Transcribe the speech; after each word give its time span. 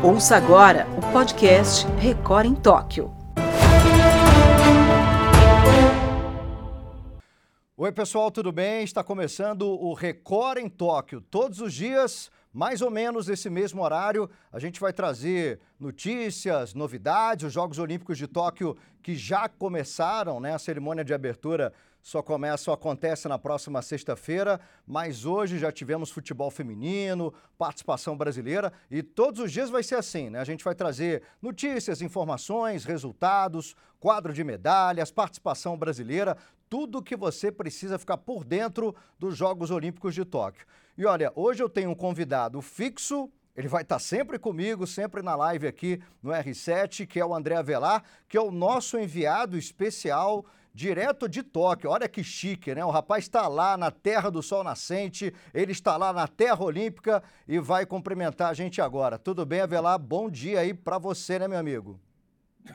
Ouça 0.00 0.36
agora 0.36 0.86
o 0.96 1.12
podcast 1.12 1.84
Record 1.98 2.46
em 2.46 2.54
Tóquio. 2.54 3.12
Oi, 7.76 7.90
pessoal, 7.90 8.30
tudo 8.30 8.52
bem? 8.52 8.84
Está 8.84 9.02
começando 9.02 9.62
o 9.62 9.92
Record 9.94 10.58
em 10.58 10.68
Tóquio. 10.68 11.20
Todos 11.20 11.60
os 11.60 11.74
dias, 11.74 12.30
mais 12.52 12.80
ou 12.80 12.92
menos 12.92 13.26
nesse 13.26 13.50
mesmo 13.50 13.82
horário, 13.82 14.30
a 14.52 14.60
gente 14.60 14.78
vai 14.78 14.92
trazer 14.92 15.58
notícias, 15.80 16.74
novidades, 16.74 17.46
os 17.46 17.52
Jogos 17.52 17.80
Olímpicos 17.80 18.16
de 18.16 18.28
Tóquio 18.28 18.76
que 19.02 19.16
já 19.16 19.48
começaram, 19.48 20.38
né? 20.38 20.54
A 20.54 20.60
cerimônia 20.60 21.04
de 21.04 21.12
abertura 21.12 21.72
só 22.02 22.22
começa, 22.22 22.64
só 22.64 22.72
acontece 22.72 23.28
na 23.28 23.38
próxima 23.38 23.82
sexta-feira, 23.82 24.60
mas 24.86 25.24
hoje 25.24 25.58
já 25.58 25.70
tivemos 25.70 26.10
futebol 26.10 26.50
feminino, 26.50 27.32
participação 27.56 28.16
brasileira 28.16 28.72
e 28.90 29.02
todos 29.02 29.40
os 29.40 29.52
dias 29.52 29.70
vai 29.70 29.82
ser 29.82 29.96
assim, 29.96 30.30
né? 30.30 30.40
A 30.40 30.44
gente 30.44 30.64
vai 30.64 30.74
trazer 30.74 31.22
notícias, 31.42 32.00
informações, 32.00 32.84
resultados, 32.84 33.74
quadro 34.00 34.32
de 34.32 34.42
medalhas, 34.44 35.10
participação 35.10 35.76
brasileira, 35.76 36.36
tudo 36.68 37.02
que 37.02 37.16
você 37.16 37.50
precisa 37.50 37.98
ficar 37.98 38.18
por 38.18 38.44
dentro 38.44 38.94
dos 39.18 39.36
Jogos 39.36 39.70
Olímpicos 39.70 40.14
de 40.14 40.24
Tóquio. 40.24 40.66
E 40.96 41.06
olha, 41.06 41.32
hoje 41.34 41.62
eu 41.62 41.68
tenho 41.68 41.90
um 41.90 41.94
convidado 41.94 42.60
fixo, 42.60 43.30
ele 43.58 43.66
vai 43.66 43.82
estar 43.82 43.98
sempre 43.98 44.38
comigo, 44.38 44.86
sempre 44.86 45.20
na 45.20 45.34
live 45.34 45.66
aqui 45.66 46.00
no 46.22 46.30
R7, 46.30 47.04
que 47.08 47.18
é 47.18 47.26
o 47.26 47.34
André 47.34 47.56
Avelar, 47.56 48.04
que 48.28 48.36
é 48.36 48.40
o 48.40 48.52
nosso 48.52 48.96
enviado 48.96 49.58
especial 49.58 50.46
direto 50.72 51.28
de 51.28 51.42
Tóquio. 51.42 51.90
Olha 51.90 52.08
que 52.08 52.22
chique, 52.22 52.72
né? 52.72 52.84
O 52.84 52.90
rapaz 52.90 53.24
está 53.24 53.48
lá 53.48 53.76
na 53.76 53.90
terra 53.90 54.30
do 54.30 54.44
sol 54.44 54.62
nascente, 54.62 55.34
ele 55.52 55.72
está 55.72 55.96
lá 55.96 56.12
na 56.12 56.28
terra 56.28 56.62
olímpica 56.62 57.20
e 57.48 57.58
vai 57.58 57.84
cumprimentar 57.84 58.48
a 58.48 58.54
gente 58.54 58.80
agora. 58.80 59.18
Tudo 59.18 59.44
bem, 59.44 59.60
Avelar? 59.60 59.98
Bom 59.98 60.30
dia 60.30 60.60
aí 60.60 60.72
para 60.72 60.96
você, 60.96 61.40
né, 61.40 61.48
meu 61.48 61.58
amigo? 61.58 61.98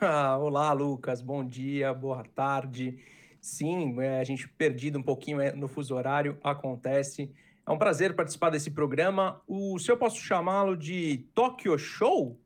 Ah, 0.02 0.36
olá, 0.36 0.70
Lucas. 0.74 1.22
Bom 1.22 1.42
dia, 1.42 1.94
boa 1.94 2.22
tarde. 2.34 2.98
Sim, 3.40 3.98
é, 4.00 4.20
a 4.20 4.24
gente 4.24 4.46
perdido 4.48 4.98
um 4.98 5.02
pouquinho 5.02 5.40
é, 5.40 5.50
no 5.50 5.66
fuso 5.66 5.94
horário, 5.94 6.36
acontece. 6.44 7.32
É 7.66 7.70
um 7.72 7.78
prazer 7.78 8.14
participar 8.14 8.50
desse 8.50 8.70
programa. 8.70 9.40
O 9.46 9.78
se 9.78 9.90
eu 9.90 9.96
posso 9.96 10.16
chamá-lo 10.16 10.76
de 10.76 11.26
Tokyo 11.34 11.78
Show? 11.78 12.38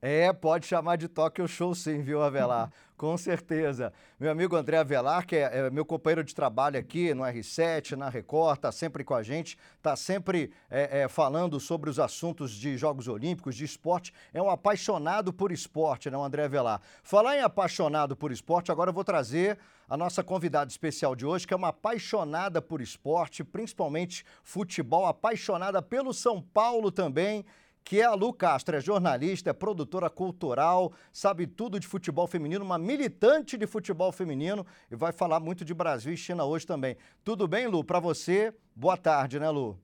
É, 0.00 0.32
pode 0.32 0.66
chamar 0.66 0.96
de 0.96 1.06
Tokyo 1.06 1.46
Show 1.46 1.74
sim, 1.74 2.02
viu, 2.02 2.22
Avelar? 2.22 2.72
Com 3.02 3.16
certeza. 3.16 3.92
Meu 4.16 4.30
amigo 4.30 4.54
André 4.54 4.78
Avelar, 4.78 5.26
que 5.26 5.34
é, 5.34 5.58
é, 5.58 5.70
meu 5.70 5.84
companheiro 5.84 6.22
de 6.22 6.32
trabalho 6.32 6.78
aqui 6.78 7.12
no 7.12 7.24
R7, 7.24 7.96
na 7.96 8.08
Record, 8.08 8.58
está 8.58 8.70
sempre 8.70 9.02
com 9.02 9.12
a 9.12 9.24
gente, 9.24 9.58
está 9.76 9.96
sempre 9.96 10.52
é, 10.70 11.00
é, 11.00 11.08
falando 11.08 11.58
sobre 11.58 11.90
os 11.90 11.98
assuntos 11.98 12.52
de 12.52 12.78
Jogos 12.78 13.08
Olímpicos, 13.08 13.56
de 13.56 13.64
esporte. 13.64 14.14
É 14.32 14.40
um 14.40 14.48
apaixonado 14.48 15.32
por 15.32 15.50
esporte, 15.50 16.08
né, 16.08 16.16
o 16.16 16.22
André 16.22 16.44
Avelar? 16.44 16.80
Falar 17.02 17.36
em 17.36 17.40
apaixonado 17.40 18.14
por 18.14 18.30
esporte, 18.30 18.70
agora 18.70 18.90
eu 18.90 18.94
vou 18.94 19.02
trazer 19.02 19.58
a 19.88 19.96
nossa 19.96 20.22
convidada 20.22 20.70
especial 20.70 21.16
de 21.16 21.26
hoje, 21.26 21.44
que 21.44 21.52
é 21.52 21.56
uma 21.56 21.70
apaixonada 21.70 22.62
por 22.62 22.80
esporte, 22.80 23.42
principalmente 23.42 24.24
futebol, 24.44 25.06
apaixonada 25.06 25.82
pelo 25.82 26.14
São 26.14 26.40
Paulo 26.40 26.92
também 26.92 27.44
que 27.84 28.00
é 28.00 28.04
a 28.04 28.14
Lu 28.14 28.32
Castro, 28.32 28.76
é 28.76 28.80
jornalista, 28.80 29.50
é 29.50 29.52
produtora 29.52 30.08
cultural, 30.08 30.92
sabe 31.12 31.46
tudo 31.46 31.78
de 31.78 31.86
futebol 31.86 32.26
feminino, 32.26 32.64
uma 32.64 32.78
militante 32.78 33.56
de 33.56 33.66
futebol 33.66 34.12
feminino 34.12 34.66
e 34.90 34.96
vai 34.96 35.12
falar 35.12 35.40
muito 35.40 35.64
de 35.64 35.74
Brasil 35.74 36.12
e 36.12 36.16
China 36.16 36.44
hoje 36.44 36.66
também. 36.66 36.96
Tudo 37.24 37.48
bem, 37.48 37.66
Lu? 37.66 37.84
Para 37.84 38.00
você, 38.00 38.54
boa 38.74 38.96
tarde, 38.96 39.38
né, 39.38 39.50
Lu? 39.50 39.78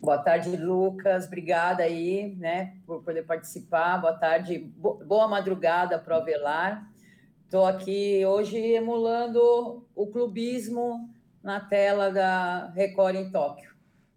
Boa 0.00 0.18
tarde, 0.18 0.56
Lucas. 0.56 1.26
Obrigada 1.26 1.82
aí, 1.82 2.36
né, 2.36 2.76
por 2.86 3.02
poder 3.02 3.22
participar. 3.24 3.98
Boa 3.98 4.14
tarde, 4.14 4.58
boa 4.76 5.26
madrugada 5.26 5.98
para 5.98 6.16
o 6.16 6.20
Avelar. 6.20 6.88
Estou 7.44 7.66
aqui 7.66 8.24
hoje 8.26 8.58
emulando 8.58 9.86
o 9.94 10.06
clubismo 10.06 11.08
na 11.42 11.60
tela 11.60 12.10
da 12.10 12.70
Record 12.70 13.16
em 13.16 13.30
Tóquio. 13.30 13.74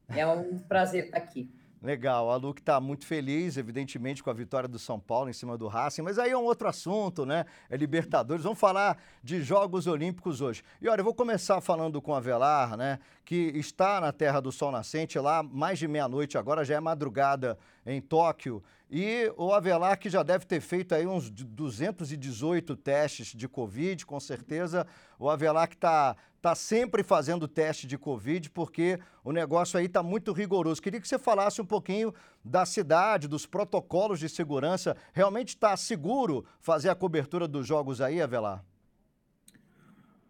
É 0.09 0.28
um 0.28 0.59
prazer 0.59 1.06
estar 1.06 1.18
aqui. 1.18 1.50
Legal, 1.81 2.30
a 2.30 2.36
Lu 2.36 2.53
que 2.53 2.62
está 2.62 2.80
muito 2.80 3.08
feliz, 3.08 3.58
evidentemente, 3.58 4.22
com 4.22 4.30
a 4.30 4.34
vitória 4.34 4.69
do 4.69 4.78
São 4.78 5.00
Paulo 5.00 5.31
em 5.31 5.34
cima 5.34 5.58
do 5.58 5.68
Racing, 5.68 6.03
mas 6.03 6.19
aí 6.19 6.30
é 6.30 6.38
um 6.38 6.44
outro 6.44 6.68
assunto, 6.68 7.25
né? 7.25 7.44
É 7.72 7.75
Libertadores. 7.75 8.44
Vamos 8.44 8.59
falar 8.59 9.02
de 9.24 9.42
Jogos 9.42 9.88
Olímpicos 9.88 10.42
hoje. 10.42 10.62
E 10.80 10.88
olha, 10.88 11.02
eu 11.02 11.06
vou 11.06 11.16
começar 11.16 11.59
falando 11.59 12.00
com 12.00 12.14
a 12.14 12.19
Velar, 12.19 12.78
né? 12.78 13.00
Que 13.25 13.52
está 13.56 14.00
na 14.00 14.12
Terra 14.12 14.40
do 14.40 14.52
Sol 14.52 14.72
Nascente, 14.72 15.18
lá 15.18 15.42
mais 15.42 15.80
de 15.80 15.88
meia-noite 15.88 16.38
agora, 16.38 16.64
já 16.64 16.75
é 16.75 16.80
madrugada 16.80 17.58
em 17.84 18.00
Tóquio. 18.00 18.62
E 18.94 19.34
o 19.38 19.53
Avelar, 19.53 19.98
que 19.98 20.09
já 20.09 20.22
deve 20.22 20.46
ter 20.46 20.59
feito 20.59 20.94
aí 20.94 21.08
uns 21.08 21.31
218 21.31 22.75
testes 22.75 23.28
de 23.28 23.48
Covid, 23.48 24.06
com 24.06 24.19
certeza. 24.19 24.86
O 25.18 25.30
Avelar 25.30 25.68
que 25.69 25.75
está 25.75 26.16
tá 26.41 26.56
sempre 26.56 27.03
fazendo 27.03 27.47
teste 27.47 27.85
de 27.85 27.97
Covid, 27.97 28.50
porque 28.50 29.00
o 29.24 29.31
negócio 29.31 29.78
aí 29.78 29.85
está 29.85 30.02
muito 30.02 30.34
rigoroso. 30.34 30.81
Queria 30.81 31.00
que 31.00 31.07
você 31.07 31.19
falasse 31.19 31.62
um 31.62 31.66
pouquinho 31.66 32.13
da 32.44 32.66
cidade, 32.66 33.28
dos 33.28 33.46
protocolos 33.46 34.19
de 34.19 34.28
segurança. 34.28 34.97
Realmente 35.13 35.50
está 35.50 35.78
seguro 35.78 36.44
fazer 36.59 36.90
a 36.90 36.96
cobertura 36.96 37.47
dos 37.47 37.68
jogos 37.68 38.01
aí, 38.01 38.19
Avelar? 38.19 38.66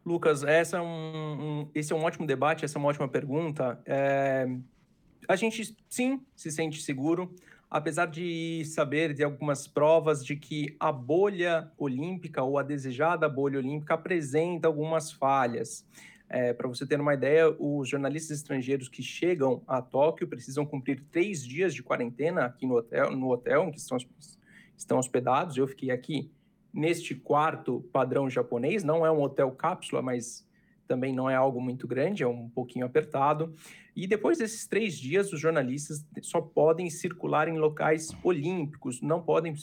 Lucas, 0.05 0.43
essa 0.43 0.77
é 0.77 0.81
um, 0.81 0.85
um, 1.61 1.71
esse 1.73 1.93
é 1.93 1.95
um 1.95 2.03
ótimo 2.03 2.25
debate, 2.25 2.65
essa 2.65 2.77
é 2.77 2.79
uma 2.79 2.89
ótima 2.89 3.07
pergunta. 3.07 3.79
É, 3.85 4.47
a 5.27 5.35
gente, 5.35 5.75
sim, 5.87 6.21
se 6.35 6.51
sente 6.51 6.81
seguro 6.81 7.33
apesar 7.71 8.07
de 8.07 8.65
saber 8.65 9.13
de 9.13 9.23
algumas 9.23 9.65
provas 9.65 10.25
de 10.25 10.35
que 10.35 10.75
a 10.77 10.91
bolha 10.91 11.71
olímpica 11.77 12.43
ou 12.43 12.59
a 12.59 12.63
desejada 12.63 13.29
bolha 13.29 13.59
olímpica 13.59 13.93
apresenta 13.93 14.67
algumas 14.67 15.09
falhas. 15.09 15.87
É, 16.27 16.51
Para 16.51 16.67
você 16.67 16.85
ter 16.85 16.99
uma 16.99 17.13
ideia, 17.13 17.49
os 17.57 17.87
jornalistas 17.87 18.39
estrangeiros 18.39 18.89
que 18.89 19.01
chegam 19.01 19.63
a 19.65 19.81
Tóquio 19.81 20.27
precisam 20.27 20.65
cumprir 20.65 21.01
três 21.09 21.45
dias 21.45 21.73
de 21.73 21.81
quarentena 21.81 22.43
aqui 22.43 22.67
no 22.67 22.75
hotel, 22.75 23.11
no 23.11 23.31
hotel 23.31 23.69
em 23.69 23.71
que 23.71 23.79
estão, 23.79 23.97
estão 24.77 24.99
hospedados. 24.99 25.55
Eu 25.55 25.65
fiquei 25.65 25.91
aqui 25.91 26.29
neste 26.73 27.15
quarto 27.15 27.81
padrão 27.93 28.29
japonês, 28.29 28.83
não 28.83 29.05
é 29.05 29.11
um 29.11 29.21
hotel 29.21 29.49
cápsula, 29.51 30.01
mas 30.01 30.45
também 30.91 31.13
não 31.13 31.29
é 31.29 31.35
algo 31.35 31.61
muito 31.61 31.87
grande, 31.87 32.21
é 32.21 32.27
um 32.27 32.49
pouquinho 32.49 32.85
apertado. 32.85 33.55
E 33.95 34.05
depois 34.05 34.39
desses 34.39 34.67
três 34.67 34.97
dias, 34.97 35.31
os 35.31 35.39
jornalistas 35.39 36.05
só 36.21 36.41
podem 36.41 36.89
circular 36.89 37.47
em 37.47 37.57
locais 37.57 38.13
olímpicos, 38.21 39.01
não 39.01 39.21
podem, 39.21 39.53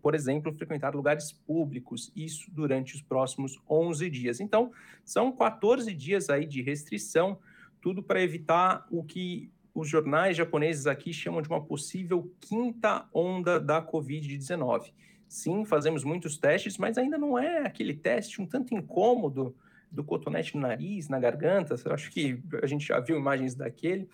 por 0.00 0.14
exemplo, 0.14 0.50
frequentar 0.54 0.96
lugares 0.96 1.30
públicos, 1.30 2.10
isso 2.16 2.50
durante 2.50 2.94
os 2.94 3.02
próximos 3.02 3.60
11 3.68 4.08
dias. 4.08 4.40
Então, 4.40 4.72
são 5.04 5.30
14 5.30 5.92
dias 5.92 6.30
aí 6.30 6.46
de 6.46 6.62
restrição, 6.62 7.38
tudo 7.82 8.02
para 8.02 8.22
evitar 8.22 8.86
o 8.90 9.04
que 9.04 9.50
os 9.74 9.86
jornais 9.90 10.38
japoneses 10.38 10.86
aqui 10.86 11.12
chamam 11.12 11.42
de 11.42 11.50
uma 11.50 11.62
possível 11.62 12.32
quinta 12.40 13.06
onda 13.12 13.60
da 13.60 13.82
Covid-19. 13.82 14.90
Sim, 15.28 15.66
fazemos 15.66 16.02
muitos 16.02 16.38
testes, 16.38 16.78
mas 16.78 16.96
ainda 16.96 17.18
não 17.18 17.38
é 17.38 17.66
aquele 17.66 17.92
teste 17.92 18.40
um 18.40 18.46
tanto 18.46 18.74
incômodo 18.74 19.54
do 19.90 20.04
cotonete 20.04 20.54
no 20.54 20.62
nariz, 20.62 21.08
na 21.08 21.18
garganta, 21.18 21.74
eu 21.84 21.92
acho 21.92 22.10
que 22.10 22.40
a 22.62 22.66
gente 22.66 22.86
já 22.86 23.00
viu 23.00 23.16
imagens 23.16 23.54
daquele, 23.54 24.08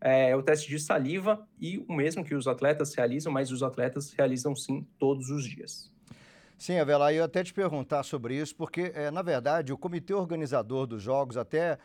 é 0.00 0.34
o 0.34 0.42
teste 0.42 0.68
de 0.68 0.78
saliva 0.78 1.46
e 1.60 1.78
o 1.86 1.92
mesmo 1.92 2.24
que 2.24 2.34
os 2.34 2.46
atletas 2.46 2.94
realizam, 2.94 3.32
mas 3.32 3.52
os 3.52 3.62
atletas 3.62 4.12
realizam 4.12 4.56
sim 4.56 4.86
todos 4.98 5.28
os 5.30 5.44
dias. 5.44 5.92
Sim, 6.60 6.78
Avela, 6.78 7.10
eu 7.10 7.24
até 7.24 7.42
te 7.42 7.54
perguntar 7.54 8.02
sobre 8.02 8.36
isso, 8.36 8.54
porque, 8.54 8.92
é, 8.94 9.10
na 9.10 9.22
verdade, 9.22 9.72
o 9.72 9.78
comitê 9.78 10.12
organizador 10.12 10.86
dos 10.86 11.02
Jogos, 11.02 11.38
até 11.38 11.78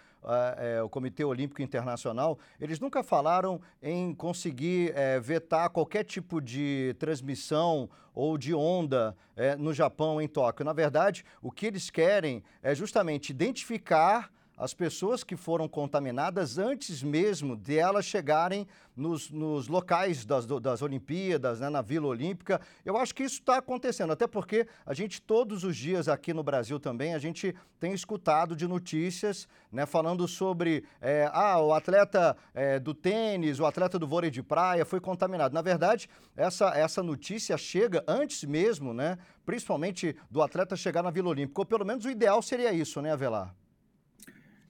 é, 0.58 0.84
o 0.84 0.90
Comitê 0.90 1.24
Olímpico 1.24 1.62
Internacional, 1.62 2.38
eles 2.60 2.78
nunca 2.78 3.02
falaram 3.02 3.62
em 3.82 4.14
conseguir 4.14 4.92
é, 4.94 5.18
vetar 5.18 5.70
qualquer 5.70 6.04
tipo 6.04 6.42
de 6.42 6.94
transmissão 7.00 7.90
ou 8.14 8.38
de 8.38 8.54
onda 8.54 9.16
é, 9.38 9.56
no 9.56 9.74
Japão, 9.74 10.22
em 10.22 10.28
Tóquio. 10.28 10.66
Na 10.66 10.74
verdade, 10.74 11.24
o 11.42 11.50
que 11.50 11.68
eles 11.68 11.90
querem 11.90 12.44
é 12.62 12.76
justamente 12.76 13.30
identificar 13.30 14.30
as 14.58 14.74
pessoas 14.74 15.24
que 15.24 15.36
foram 15.36 15.68
contaminadas 15.68 16.58
antes 16.58 17.04
mesmo 17.04 17.56
de 17.56 17.78
elas 17.78 18.06
chegarem 18.06 18.68
nos, 18.96 19.30
nos 19.30 19.68
locais 19.68 20.26
das, 20.26 20.46
das 20.46 20.82
Olimpíadas, 20.82 21.60
né, 21.60 21.70
na 21.70 21.82
Vila 21.82 22.08
Olímpica. 22.08 22.62
Eu 22.86 22.96
acho 22.98 23.14
que 23.14 23.24
isso 23.24 23.40
está 23.40 23.58
acontecendo, 23.58 24.14
até 24.14 24.26
porque 24.26 24.66
a 24.86 24.94
gente 24.94 25.22
todos 25.22 25.64
os 25.64 25.76
dias 25.76 26.08
aqui 26.08 26.34
no 26.34 26.44
Brasil 26.44 26.80
também, 26.80 27.14
a 27.14 27.20
gente 27.20 27.54
tem 27.80 27.94
escutado 27.94 28.56
de 28.56 28.68
notícias 28.68 29.48
né, 29.72 29.86
falando 29.86 30.28
sobre 30.28 30.86
é, 31.02 31.30
ah, 31.34 31.60
o 31.60 31.74
atleta 31.74 32.38
é, 32.54 32.80
do 32.80 32.94
tênis, 32.94 33.60
o 33.60 33.66
atleta 33.66 34.00
do 34.00 34.08
vôlei 34.08 34.32
de 34.32 34.42
praia 34.42 34.86
foi 34.86 35.02
contaminado. 35.02 35.54
Na 35.54 35.62
verdade, 35.62 36.10
essa, 36.36 36.70
essa 36.70 37.04
notícia 37.04 37.58
chega 37.58 38.04
antes 38.08 38.44
mesmo, 38.46 38.94
né, 38.94 39.18
principalmente 39.46 40.16
do 40.32 40.42
atleta 40.42 40.76
chegar 40.76 41.04
na 41.04 41.12
Vila 41.12 41.30
Olímpica, 41.30 41.62
ou 41.62 41.66
pelo 41.66 41.86
menos 41.86 42.06
o 42.06 42.10
ideal 42.10 42.42
seria 42.42 42.72
isso, 42.72 43.02
né, 43.02 43.12
Avelar? 43.12 43.54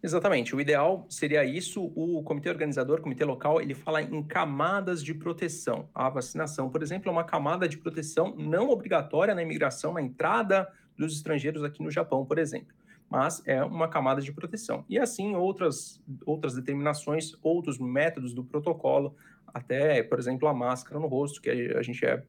Exatamente. 0.05 0.55
O 0.55 0.61
ideal 0.61 1.03
seria 1.09 1.43
isso. 1.43 1.91
O 1.95 2.21
comitê 2.21 2.47
organizador, 2.47 2.99
o 2.99 3.01
comitê 3.01 3.25
local, 3.25 3.59
ele 3.59 3.73
fala 3.73 4.03
em 4.03 4.21
camadas 4.21 5.03
de 5.03 5.15
proteção. 5.15 5.89
A 5.95 6.07
vacinação, 6.09 6.69
por 6.69 6.83
exemplo, 6.83 7.09
é 7.09 7.11
uma 7.11 7.23
camada 7.23 7.67
de 7.67 7.75
proteção 7.75 8.35
não 8.37 8.69
obrigatória 8.69 9.33
na 9.33 9.41
imigração, 9.41 9.93
na 9.93 10.03
entrada 10.03 10.71
dos 10.95 11.15
estrangeiros 11.15 11.63
aqui 11.63 11.81
no 11.81 11.89
Japão, 11.89 12.23
por 12.23 12.37
exemplo. 12.37 12.71
Mas 13.09 13.41
é 13.47 13.63
uma 13.63 13.87
camada 13.87 14.21
de 14.21 14.31
proteção. 14.31 14.85
E 14.87 14.99
assim, 14.99 15.35
outras, 15.35 15.99
outras 16.23 16.53
determinações, 16.53 17.35
outros 17.41 17.79
métodos 17.79 18.31
do 18.31 18.43
protocolo, 18.43 19.15
até, 19.47 20.03
por 20.03 20.19
exemplo, 20.19 20.47
a 20.47 20.53
máscara 20.53 20.99
no 20.99 21.07
rosto, 21.07 21.41
que 21.41 21.49
a 21.49 21.81
gente 21.81 22.05
é, 22.05 22.21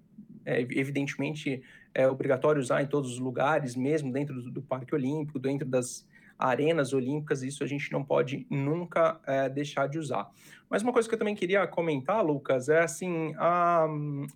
é 0.46 0.62
evidentemente 0.62 1.62
é 1.94 2.08
obrigatório 2.08 2.58
usar 2.58 2.82
em 2.82 2.86
todos 2.86 3.12
os 3.12 3.18
lugares, 3.18 3.76
mesmo 3.76 4.10
dentro 4.10 4.40
do, 4.40 4.50
do 4.50 4.62
Parque 4.62 4.94
Olímpico, 4.94 5.38
dentro 5.38 5.68
das 5.68 6.06
arenas 6.38 6.92
olímpicas, 6.92 7.42
isso 7.42 7.64
a 7.64 7.66
gente 7.66 7.90
não 7.92 8.04
pode 8.04 8.46
nunca 8.50 9.20
é, 9.26 9.48
deixar 9.48 9.88
de 9.88 9.98
usar. 9.98 10.30
Mas 10.68 10.82
uma 10.82 10.92
coisa 10.92 11.08
que 11.08 11.14
eu 11.14 11.18
também 11.18 11.34
queria 11.34 11.66
comentar, 11.66 12.24
Lucas, 12.24 12.68
é 12.68 12.82
assim 12.82 13.32
a, 13.38 13.86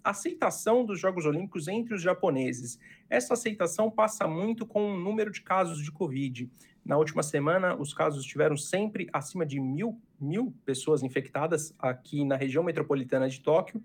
a 0.04 0.10
aceitação 0.10 0.84
dos 0.84 1.00
Jogos 1.00 1.26
Olímpicos 1.26 1.66
entre 1.66 1.94
os 1.94 2.02
japoneses. 2.02 2.78
Essa 3.08 3.34
aceitação 3.34 3.90
passa 3.90 4.28
muito 4.28 4.64
com 4.64 4.92
o 4.92 4.96
número 4.96 5.30
de 5.30 5.42
casos 5.42 5.82
de 5.82 5.90
Covid. 5.90 6.48
Na 6.84 6.96
última 6.96 7.22
semana, 7.22 7.74
os 7.74 7.92
casos 7.92 8.22
estiveram 8.22 8.56
sempre 8.56 9.08
acima 9.12 9.44
de 9.44 9.60
mil, 9.60 10.00
mil 10.20 10.54
pessoas 10.64 11.02
infectadas 11.02 11.74
aqui 11.78 12.24
na 12.24 12.36
região 12.36 12.62
metropolitana 12.62 13.28
de 13.28 13.40
Tóquio. 13.40 13.82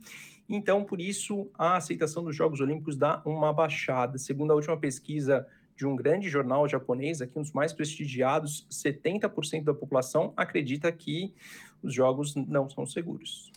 Então, 0.48 0.84
por 0.84 1.02
isso, 1.02 1.50
a 1.58 1.76
aceitação 1.78 2.24
dos 2.24 2.36
Jogos 2.36 2.62
Olímpicos 2.62 2.96
dá 2.96 3.22
uma 3.26 3.52
baixada. 3.52 4.18
Segundo 4.18 4.52
a 4.52 4.56
última 4.56 4.78
pesquisa 4.78 5.48
de 5.76 5.86
um 5.86 5.96
grande 5.96 6.30
jornal 6.30 6.68
japonês, 6.68 7.22
aqui 7.22 7.38
um 7.38 7.42
dos 7.42 7.52
mais 7.52 7.74
prestigiados, 7.74 8.66
70% 8.72 9.64
da 9.64 9.74
população 9.74 10.34
acredita 10.38 10.92
que 10.92 11.34
os 11.84 11.94
jogos 11.94 12.34
não 12.36 12.70
são 12.70 12.86
seguros. 12.86 13.52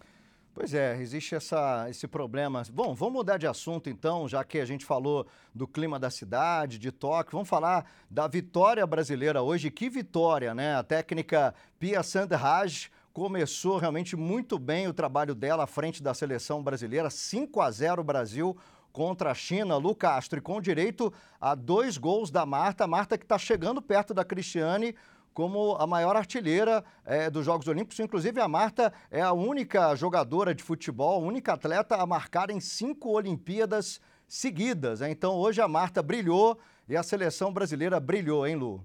Pois 0.53 0.75
é, 0.75 1.01
existe 1.01 1.37
essa, 1.37 1.87
esse 1.89 2.09
problema. 2.09 2.65
Bom, 2.73 2.93
vamos 2.93 3.15
mudar 3.15 3.39
de 3.39 3.47
assunto 3.47 3.89
então, 3.89 4.27
já 4.27 4.43
que 4.43 4.59
a 4.59 4.65
gente 4.65 4.85
falou 4.85 5.25
do 5.55 5.69
clima 5.69 6.01
da 6.01 6.11
cidade, 6.11 6.81
de 6.81 6.91
Tóquio, 6.91 7.31
vamos 7.31 7.49
falar 7.49 7.89
da 8.11 8.27
vitória 8.27 8.85
brasileira 8.85 9.41
hoje. 9.41 9.71
Que 9.71 9.89
vitória, 9.89 10.53
né? 10.57 10.75
A 10.75 10.83
técnica 10.83 11.55
Pia 11.79 12.03
Sandraj 12.03 12.91
começou 13.13 13.79
realmente 13.79 14.17
muito 14.17 14.59
bem 14.59 14.89
o 14.89 14.93
trabalho 14.93 15.33
dela 15.33 15.63
à 15.63 15.67
frente 15.67 16.03
da 16.03 16.13
seleção 16.13 16.61
brasileira, 16.61 17.09
5 17.09 17.61
a 17.61 17.71
0 17.71 18.03
Brasil 18.03 18.57
contra 18.93 19.31
a 19.31 19.35
China, 19.35 19.77
Lu 19.77 19.95
Castro, 19.95 20.39
e 20.39 20.43
com 20.43 20.61
direito 20.61 21.13
a 21.41 21.55
dois 21.55 21.97
gols 21.97 22.31
da 22.31 22.45
Marta. 22.45 22.87
Marta 22.87 23.17
que 23.17 23.25
está 23.25 23.39
chegando 23.39 23.81
perto 23.81 24.13
da 24.13 24.25
Cristiane 24.25 24.95
como 25.39 25.77
a 25.77 25.87
maior 25.87 26.17
artilheira 26.17 26.85
é, 27.05 27.31
dos 27.31 27.47
Jogos 27.47 27.69
Olímpicos. 27.69 28.01
Inclusive, 28.01 28.41
a 28.41 28.49
Marta 28.49 28.93
é 29.09 29.21
a 29.21 29.33
única 29.33 29.95
jogadora 29.95 30.53
de 30.53 30.65
futebol, 30.65 31.23
a 31.23 31.25
única 31.25 31.53
atleta 31.53 31.95
a 31.95 32.05
marcar 32.05 32.51
em 32.51 32.59
cinco 32.59 33.11
Olimpíadas 33.11 34.01
seguidas. 34.27 34.99
Né? 34.99 35.13
Então, 35.13 35.37
hoje 35.37 35.61
a 35.61 35.69
Marta 35.69 36.03
brilhou 36.03 36.59
e 36.89 36.97
a 36.97 37.05
seleção 37.05 37.53
brasileira 37.53 38.01
brilhou, 38.01 38.45
hein, 38.47 38.57
Lu? 38.57 38.85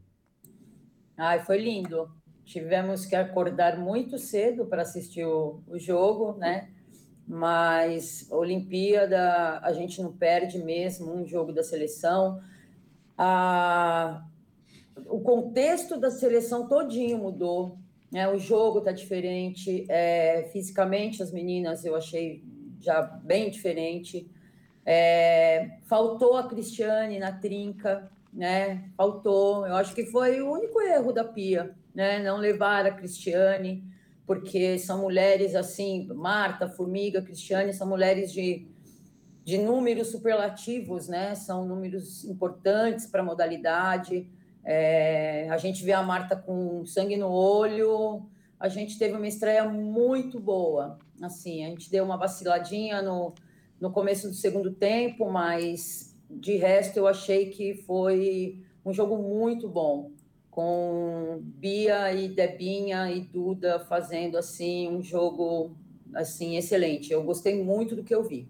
Ai, 1.18 1.44
foi 1.44 1.58
lindo. 1.58 2.12
Tivemos 2.46 3.06
que 3.06 3.16
acordar 3.16 3.80
muito 3.80 4.20
cedo 4.20 4.66
para 4.66 4.84
assistir 4.84 5.26
o, 5.26 5.60
o 5.66 5.80
jogo, 5.80 6.38
né? 6.38 6.70
Mas 7.28 8.28
Olimpíada 8.30 9.60
a 9.60 9.72
gente 9.74 10.02
não 10.02 10.12
perde 10.12 10.60
mesmo 10.60 11.14
um 11.14 11.26
jogo 11.26 11.54
da 11.54 11.64
seleção. 11.64 12.42
A, 13.18 14.24
o 15.06 15.22
contexto 15.22 15.98
da 15.98 16.12
seleção 16.12 16.68
todinho 16.68 17.18
mudou, 17.18 17.78
né? 18.12 18.28
O 18.30 18.38
jogo 18.38 18.82
tá 18.82 18.92
diferente, 18.92 19.86
é, 19.90 20.50
fisicamente 20.52 21.24
as 21.24 21.32
meninas 21.32 21.86
eu 21.86 21.96
achei 21.96 22.44
já 22.80 23.02
bem 23.02 23.50
diferente. 23.50 24.30
É, 24.86 25.78
faltou 25.86 26.36
a 26.36 26.48
Cristiane 26.48 27.18
na 27.18 27.32
trinca, 27.32 28.12
né? 28.32 28.90
Faltou. 28.98 29.66
Eu 29.66 29.76
acho 29.76 29.96
que 29.96 30.06
foi 30.06 30.42
o 30.42 30.52
único 30.52 30.82
erro 30.82 31.14
da 31.14 31.24
Pia, 31.24 31.74
né? 31.96 32.20
Não 32.20 32.38
levar 32.38 32.86
a 32.86 32.92
Cristiane 32.92 33.84
porque 34.26 34.78
são 34.80 35.02
mulheres 35.02 35.56
assim, 35.56 36.08
Marta, 36.14 36.68
Formiga, 36.68 37.22
Cristiane, 37.22 37.74
são 37.74 37.88
mulheres 37.88 38.32
de, 38.32 38.68
de 39.44 39.58
números 39.58 40.08
superlativos, 40.08 41.08
né? 41.08 41.36
São 41.36 41.66
números 41.66 42.24
importantes 42.24 43.06
para 43.06 43.22
a 43.22 43.26
modalidade. 43.26 44.30
É, 44.64 45.48
a 45.50 45.58
gente 45.58 45.84
vê 45.84 45.92
a 45.92 46.02
Marta 46.02 46.36
com 46.36 46.86
sangue 46.86 47.18
no 47.18 47.30
olho. 47.30 48.26
A 48.60 48.70
gente 48.70 48.98
teve 48.98 49.16
uma 49.16 49.28
estreia 49.28 49.66
muito 49.66 50.40
boa. 50.40 50.98
Assim, 51.22 51.66
a 51.66 51.70
gente 51.70 51.92
deu 51.92 52.06
uma 52.06 52.18
vaciladinha 52.18 53.02
no, 53.02 53.34
no 53.80 53.92
começo 53.92 54.30
do 54.30 54.34
segundo 54.34 54.72
tempo, 54.72 55.30
mas 55.30 56.16
de 56.30 56.56
resto 56.56 56.98
eu 56.98 57.08
achei 57.08 57.50
que 57.50 57.76
foi 57.76 58.64
um 58.86 58.94
jogo 58.94 59.18
muito 59.18 59.68
bom 59.68 60.12
com 60.54 61.40
Bia 61.42 62.14
e 62.14 62.30
Debinha 62.30 63.10
e 63.12 63.22
Duda 63.22 63.80
fazendo 63.80 64.38
assim 64.38 64.88
um 64.88 65.02
jogo 65.02 65.76
assim 66.14 66.58
excelente. 66.58 67.12
Eu 67.12 67.24
gostei 67.24 67.64
muito 67.64 67.96
do 67.96 68.04
que 68.04 68.14
eu 68.14 68.24
vi. 68.24 68.48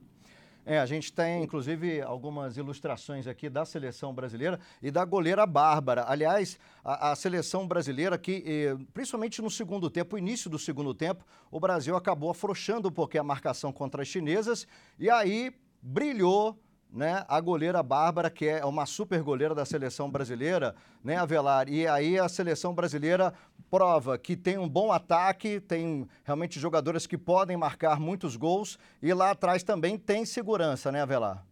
É, 0.65 0.79
a 0.79 0.85
gente 0.85 1.13
tem 1.13 1.44
inclusive 1.44 2.01
algumas 2.01 2.57
ilustrações 2.57 3.25
aqui 3.25 3.50
da 3.50 3.63
seleção 3.63 4.13
brasileira 4.13 4.59
e 4.81 4.91
da 4.91 5.05
goleira 5.05 5.45
Bárbara. 5.45 6.03
Aliás, 6.05 6.59
a, 6.83 7.11
a 7.11 7.15
seleção 7.15 7.65
brasileira 7.65 8.17
que, 8.17 8.44
eh, 8.45 8.77
principalmente 8.94 9.41
no 9.41 9.50
segundo 9.50 9.89
tempo, 9.89 10.17
início 10.17 10.50
do 10.50 10.59
segundo 10.59 10.94
tempo, 10.94 11.25
o 11.50 11.59
Brasil 11.59 11.95
acabou 11.95 12.29
afrouxando 12.29 12.89
um 12.89 12.91
pouquinho 12.91 13.21
a 13.21 13.25
marcação 13.25 13.71
contra 13.71 14.01
as 14.01 14.09
chinesas 14.09 14.67
e 15.00 15.09
aí 15.09 15.53
brilhou 15.81 16.57
né, 16.94 17.25
a 17.28 17.42
goleira 17.42 17.81
Bárbara, 17.81 18.30
que 18.30 18.48
é 18.48 18.63
uma 18.63 18.86
super 18.86 19.22
goleira 19.24 19.56
da 19.56 19.66
seleção 19.66 20.10
brasileira, 20.10 20.75
né, 21.04 21.18
Avelar? 21.18 21.68
E 21.68 21.88
aí 21.88 22.19
a 22.19 22.30
seleção 22.30 22.74
brasileira 22.74 23.34
prova 23.69 24.18
que 24.18 24.36
tem 24.38 24.57
um 24.57 24.69
bom 24.69 24.92
ataque, 24.92 25.60
tem 25.60 26.07
realmente 26.24 26.60
jogadoras 26.60 27.07
que 27.07 27.18
podem 27.18 27.57
marcar 27.57 28.00
muitos 28.00 28.36
gols 28.36 28.78
e 29.01 29.12
lá 29.13 29.31
atrás 29.31 29.63
também 29.63 29.98
tem 29.98 30.24
segurança, 30.24 30.92
né, 30.92 31.01
Avelar? 31.01 31.44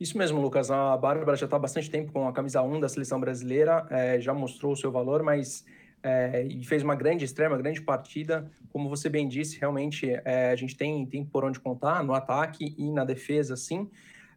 Isso 0.00 0.16
mesmo, 0.16 0.40
Lucas. 0.40 0.70
A 0.70 0.96
Bárbara 0.96 1.36
já 1.36 1.44
está 1.44 1.56
há 1.56 1.60
bastante 1.60 1.90
tempo 1.90 2.12
com 2.12 2.26
a 2.26 2.32
camisa 2.32 2.62
1 2.62 2.80
da 2.80 2.88
seleção 2.88 3.20
brasileira, 3.20 3.86
é, 3.90 4.20
já 4.20 4.32
mostrou 4.32 4.72
o 4.72 4.76
seu 4.76 4.92
valor, 4.92 5.22
mas 5.22 5.64
é, 6.02 6.44
e 6.44 6.64
fez 6.64 6.82
uma 6.82 6.94
grande 6.94 7.24
estreia, 7.24 7.50
uma 7.50 7.58
grande 7.58 7.80
partida. 7.80 8.50
Como 8.70 8.88
você 8.88 9.08
bem 9.08 9.28
disse, 9.28 9.58
realmente 9.58 10.10
é, 10.24 10.50
a 10.50 10.56
gente 10.56 10.76
tem, 10.76 11.04
tem 11.06 11.24
por 11.24 11.44
onde 11.44 11.60
contar 11.60 12.02
no 12.04 12.14
ataque 12.14 12.74
e 12.76 12.90
na 12.90 13.04
defesa, 13.04 13.56
sim. 13.56 13.88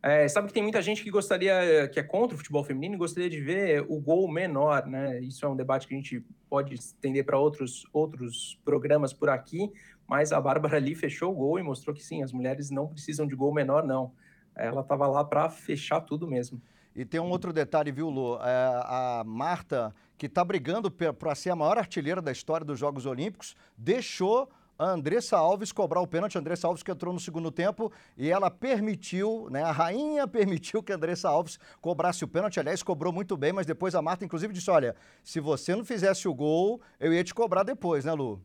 É, 0.04 0.28
sabe 0.28 0.48
que 0.48 0.54
tem 0.54 0.64
muita 0.64 0.82
gente 0.82 1.04
que 1.04 1.12
gostaria, 1.12 1.88
que 1.94 2.00
é 2.00 2.04
contra 2.04 2.34
o 2.34 2.38
futebol 2.38 2.64
feminino, 2.64 2.96
e 2.96 2.98
gostaria 2.98 3.30
de 3.30 3.40
ver 3.40 3.86
o 3.88 4.00
gol 4.00 4.28
menor, 4.28 4.88
né? 4.88 5.20
Isso 5.20 5.46
é 5.46 5.50
um 5.50 5.56
debate 5.56 5.88
que 5.88 5.94
a 5.94 5.98
gente 5.98 6.26
pode 6.50 6.74
estender 6.74 7.24
para 7.24 7.38
outros, 7.38 7.86
outros 7.94 8.60
programas 8.66 9.14
por 9.14 9.30
aqui, 9.30 9.72
mas 10.08 10.32
a 10.32 10.42
Bárbara 10.42 10.78
ali 10.78 10.96
fechou 10.96 11.32
o 11.32 11.36
gol 11.36 11.60
e 11.60 11.64
mostrou 11.64 11.96
que 11.96 12.04
sim, 12.04 12.24
as 12.24 12.34
mulheres 12.34 12.72
não 12.72 12.88
precisam 12.88 13.28
de 13.28 13.36
gol 13.36 13.54
menor, 13.54 13.86
não. 13.86 14.12
Ela 14.56 14.82
estava 14.82 15.06
lá 15.06 15.24
para 15.24 15.50
fechar 15.50 16.02
tudo 16.02 16.28
mesmo. 16.28 16.60
E 16.96 17.06
tem 17.06 17.20
um 17.20 17.30
outro 17.30 17.54
detalhe, 17.54 17.92
viu, 17.92 18.10
Lu? 18.10 18.36
É, 18.38 18.82
a 18.84 19.24
Marta, 19.26 19.96
que 20.22 20.28
está 20.28 20.46
brigando 20.46 20.92
para 20.92 21.34
ser 21.34 21.50
a 21.50 21.56
maior 21.56 21.80
artilheira 21.80 22.22
da 22.22 22.32
história 22.32 22.64
dos 22.64 22.78
Jogos 22.78 23.08
Olímpicos, 23.08 23.56
deixou 23.76 24.48
a 24.78 24.86
Andressa 24.86 25.36
Alves 25.36 25.72
cobrar 25.72 26.00
o 26.00 26.06
pênalti. 26.06 26.38
A 26.38 26.40
Andressa 26.40 26.68
Alves 26.68 26.84
que 26.84 26.92
entrou 26.92 27.12
no 27.12 27.20
segundo 27.20 27.50
tempo 27.50 27.92
e 28.16 28.30
ela 28.30 28.52
permitiu, 28.52 29.48
né? 29.50 29.64
A 29.64 29.72
rainha 29.72 30.28
permitiu 30.30 30.84
que 30.84 30.92
a 30.92 30.96
Andressa 30.96 31.28
Alves 31.28 31.58
cobrasse 31.82 32.24
o 32.24 32.28
pênalti. 32.28 32.60
Aliás, 32.60 32.84
cobrou 32.84 33.12
muito 33.12 33.36
bem, 33.36 33.52
mas 33.52 33.66
depois 33.66 33.96
a 33.96 34.02
Marta, 34.04 34.24
inclusive, 34.24 34.54
disse: 34.54 34.70
olha, 34.70 34.96
se 35.24 35.40
você 35.40 35.76
não 35.76 35.84
fizesse 35.84 36.28
o 36.28 36.36
gol, 36.36 36.80
eu 37.00 37.12
ia 37.12 37.24
te 37.24 37.34
cobrar 37.34 37.64
depois, 37.64 38.06
né, 38.06 38.14
Lu? 38.14 38.40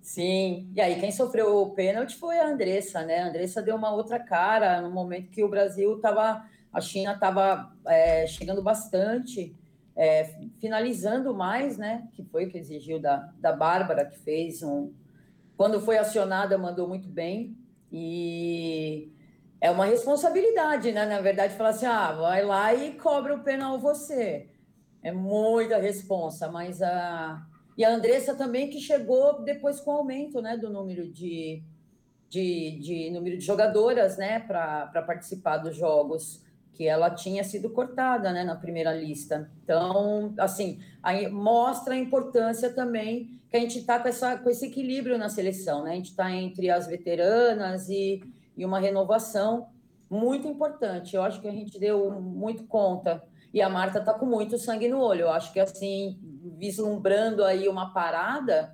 Sim, 0.00 0.68
e 0.74 0.80
aí 0.80 0.98
quem 0.98 1.12
sofreu 1.12 1.58
o 1.58 1.70
pênalti 1.76 2.16
foi 2.16 2.40
a 2.40 2.48
Andressa, 2.48 3.04
né? 3.04 3.20
A 3.20 3.28
Andressa 3.28 3.62
deu 3.62 3.76
uma 3.76 3.94
outra 3.94 4.18
cara 4.18 4.80
no 4.80 4.90
momento 4.90 5.30
que 5.30 5.44
o 5.44 5.48
Brasil 5.48 5.94
estava 5.94 6.44
a 6.72 6.80
China 6.80 7.12
estava 7.12 7.72
é, 7.86 8.26
chegando 8.26 8.62
bastante, 8.62 9.56
é, 9.98 10.32
finalizando 10.60 11.34
mais, 11.34 11.76
né? 11.76 12.08
Que 12.14 12.22
foi 12.22 12.46
o 12.46 12.48
que 12.48 12.56
exigiu 12.56 13.00
da, 13.00 13.28
da 13.40 13.52
Bárbara, 13.52 14.04
que 14.04 14.16
fez 14.20 14.62
um. 14.62 14.92
Quando 15.56 15.80
foi 15.80 15.98
acionada, 15.98 16.56
mandou 16.56 16.86
muito 16.86 17.08
bem. 17.08 17.58
E 17.90 19.10
é 19.60 19.68
uma 19.72 19.86
responsabilidade, 19.86 20.92
né? 20.92 21.04
Na 21.04 21.20
verdade, 21.20 21.56
falar 21.56 21.70
assim: 21.70 21.86
ah, 21.86 22.12
vai 22.12 22.44
lá 22.44 22.72
e 22.72 22.92
cobra 22.92 23.34
o 23.34 23.42
penal 23.42 23.80
você. 23.80 24.48
É 25.02 25.10
muita 25.10 25.78
responsa, 25.78 26.48
mas 26.48 26.80
a. 26.80 27.44
E 27.76 27.84
a 27.84 27.90
Andressa 27.90 28.36
também, 28.36 28.70
que 28.70 28.80
chegou 28.80 29.42
depois 29.42 29.80
com 29.80 29.90
o 29.92 29.94
aumento 29.94 30.40
né, 30.42 30.56
do 30.56 30.68
número 30.68 31.08
de, 31.12 31.62
de, 32.28 32.78
de 32.80 33.10
número 33.10 33.38
de 33.38 33.44
jogadoras 33.44 34.16
né, 34.16 34.40
para 34.40 35.02
participar 35.06 35.58
dos 35.58 35.76
jogos 35.76 36.42
que 36.78 36.86
ela 36.86 37.10
tinha 37.10 37.42
sido 37.42 37.70
cortada, 37.70 38.32
né, 38.32 38.44
na 38.44 38.54
primeira 38.54 38.94
lista. 38.94 39.50
Então, 39.64 40.32
assim, 40.38 40.78
aí 41.02 41.28
mostra 41.28 41.94
a 41.94 41.98
importância 41.98 42.72
também 42.72 43.40
que 43.50 43.56
a 43.56 43.60
gente 43.60 43.80
está 43.80 43.98
com, 43.98 44.08
com 44.44 44.48
esse 44.48 44.66
equilíbrio 44.66 45.18
na 45.18 45.28
seleção, 45.28 45.82
né? 45.82 45.90
A 45.90 45.94
gente 45.96 46.10
está 46.10 46.30
entre 46.30 46.70
as 46.70 46.86
veteranas 46.86 47.88
e, 47.88 48.22
e 48.56 48.64
uma 48.64 48.78
renovação 48.78 49.70
muito 50.08 50.46
importante. 50.46 51.16
Eu 51.16 51.24
acho 51.24 51.40
que 51.40 51.48
a 51.48 51.52
gente 51.52 51.80
deu 51.80 52.12
muito 52.20 52.62
conta. 52.68 53.24
E 53.52 53.60
a 53.60 53.68
Marta 53.68 53.98
está 53.98 54.14
com 54.14 54.26
muito 54.26 54.56
sangue 54.56 54.86
no 54.86 55.00
olho. 55.00 55.22
Eu 55.22 55.30
acho 55.30 55.52
que, 55.52 55.58
assim, 55.58 56.16
vislumbrando 56.56 57.42
aí 57.42 57.68
uma 57.68 57.92
parada, 57.92 58.72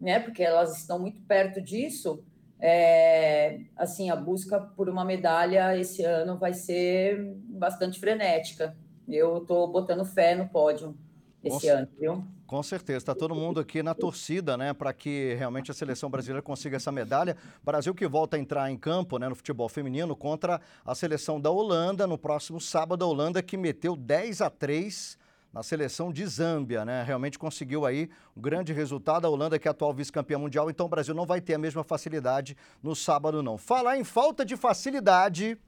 né? 0.00 0.20
Porque 0.20 0.42
elas 0.42 0.78
estão 0.78 0.98
muito 0.98 1.20
perto 1.22 1.60
disso. 1.60 2.24
É, 2.64 3.58
assim, 3.76 4.08
a 4.08 4.14
busca 4.14 4.60
por 4.60 4.88
uma 4.88 5.04
medalha 5.04 5.76
esse 5.76 6.04
ano 6.04 6.38
vai 6.38 6.54
ser 6.54 7.34
bastante 7.48 7.98
frenética. 7.98 8.76
Eu 9.08 9.38
estou 9.38 9.66
botando 9.66 10.04
fé 10.04 10.36
no 10.36 10.48
pódio 10.48 10.96
esse 11.42 11.66
ano, 11.66 11.88
viu? 11.98 12.24
Com 12.46 12.62
certeza, 12.62 12.98
está 12.98 13.14
todo 13.16 13.34
mundo 13.34 13.58
aqui 13.58 13.82
na 13.82 13.94
torcida, 13.94 14.56
né, 14.56 14.72
para 14.72 14.92
que 14.92 15.34
realmente 15.34 15.72
a 15.72 15.74
seleção 15.74 16.08
brasileira 16.08 16.40
consiga 16.40 16.76
essa 16.76 16.92
medalha. 16.92 17.36
Brasil 17.64 17.92
que 17.94 18.06
volta 18.06 18.36
a 18.36 18.38
entrar 18.38 18.70
em 18.70 18.76
campo, 18.76 19.18
né, 19.18 19.28
no 19.28 19.34
futebol 19.34 19.68
feminino 19.68 20.14
contra 20.14 20.60
a 20.84 20.94
seleção 20.94 21.40
da 21.40 21.50
Holanda 21.50 22.06
no 22.06 22.16
próximo 22.16 22.60
sábado. 22.60 23.04
A 23.04 23.08
Holanda 23.08 23.42
que 23.42 23.56
meteu 23.56 23.96
10 23.96 24.40
a 24.40 24.50
3 24.50 25.18
na 25.52 25.62
seleção 25.62 26.12
de 26.12 26.26
Zâmbia, 26.26 26.84
né? 26.84 27.02
Realmente 27.02 27.38
conseguiu 27.38 27.84
aí 27.84 28.08
um 28.36 28.40
grande 28.40 28.72
resultado. 28.72 29.26
A 29.26 29.30
Holanda 29.30 29.58
que 29.58 29.68
é 29.68 29.70
atual 29.70 29.92
vice-campeã 29.92 30.38
mundial, 30.38 30.70
então 30.70 30.86
o 30.86 30.88
Brasil 30.88 31.14
não 31.14 31.26
vai 31.26 31.40
ter 31.40 31.54
a 31.54 31.58
mesma 31.58 31.84
facilidade 31.84 32.56
no 32.82 32.96
sábado 32.96 33.42
não. 33.42 33.58
Falar 33.58 33.98
em 33.98 34.04
falta 34.04 34.44
de 34.44 34.56
facilidade, 34.56 35.58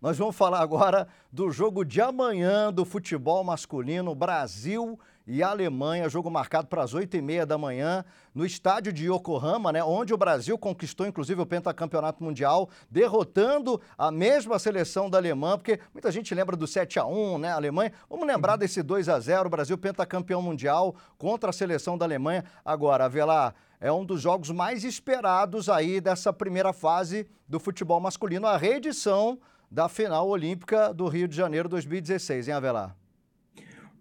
nós 0.00 0.16
vamos 0.16 0.36
falar 0.36 0.60
agora 0.60 1.06
do 1.30 1.50
jogo 1.50 1.84
de 1.84 2.00
amanhã 2.00 2.72
do 2.72 2.84
futebol 2.84 3.44
masculino 3.44 4.14
Brasil 4.14 4.98
Alemanha, 5.42 6.08
jogo 6.08 6.30
marcado 6.30 6.68
para 6.68 6.84
as 6.84 6.94
8h30 6.94 7.44
da 7.44 7.58
manhã, 7.58 8.04
no 8.32 8.46
estádio 8.46 8.92
de 8.92 9.10
Yokohama, 9.10 9.72
né, 9.72 9.82
onde 9.82 10.14
o 10.14 10.16
Brasil 10.16 10.56
conquistou 10.56 11.04
inclusive 11.06 11.40
o 11.40 11.46
pentacampeonato 11.46 12.22
mundial, 12.22 12.70
derrotando 12.88 13.80
a 13.98 14.10
mesma 14.10 14.56
seleção 14.58 15.10
da 15.10 15.18
Alemanha, 15.18 15.58
porque 15.58 15.80
muita 15.92 16.12
gente 16.12 16.32
lembra 16.32 16.56
do 16.56 16.66
7 16.66 17.00
a 17.00 17.06
1 17.06 17.38
né, 17.38 17.50
Alemanha. 17.50 17.92
Vamos 18.08 18.26
lembrar 18.26 18.56
desse 18.56 18.82
2 18.82 19.08
a 19.08 19.18
0 19.18 19.46
o 19.46 19.50
Brasil 19.50 19.76
pentacampeão 19.76 20.40
mundial 20.40 20.94
contra 21.18 21.50
a 21.50 21.52
seleção 21.52 21.98
da 21.98 22.04
Alemanha. 22.04 22.44
Agora, 22.64 23.06
Avelar, 23.06 23.54
é 23.80 23.90
um 23.90 24.04
dos 24.04 24.20
jogos 24.20 24.50
mais 24.50 24.84
esperados 24.84 25.68
aí 25.68 26.00
dessa 26.00 26.32
primeira 26.32 26.72
fase 26.72 27.28
do 27.48 27.58
futebol 27.58 28.00
masculino, 28.00 28.46
a 28.46 28.56
reedição 28.56 29.38
da 29.70 29.88
final 29.88 30.28
olímpica 30.28 30.94
do 30.94 31.08
Rio 31.08 31.26
de 31.26 31.36
Janeiro 31.36 31.68
2016, 31.68 32.48
hein, 32.48 32.54
Avelar? 32.54 32.96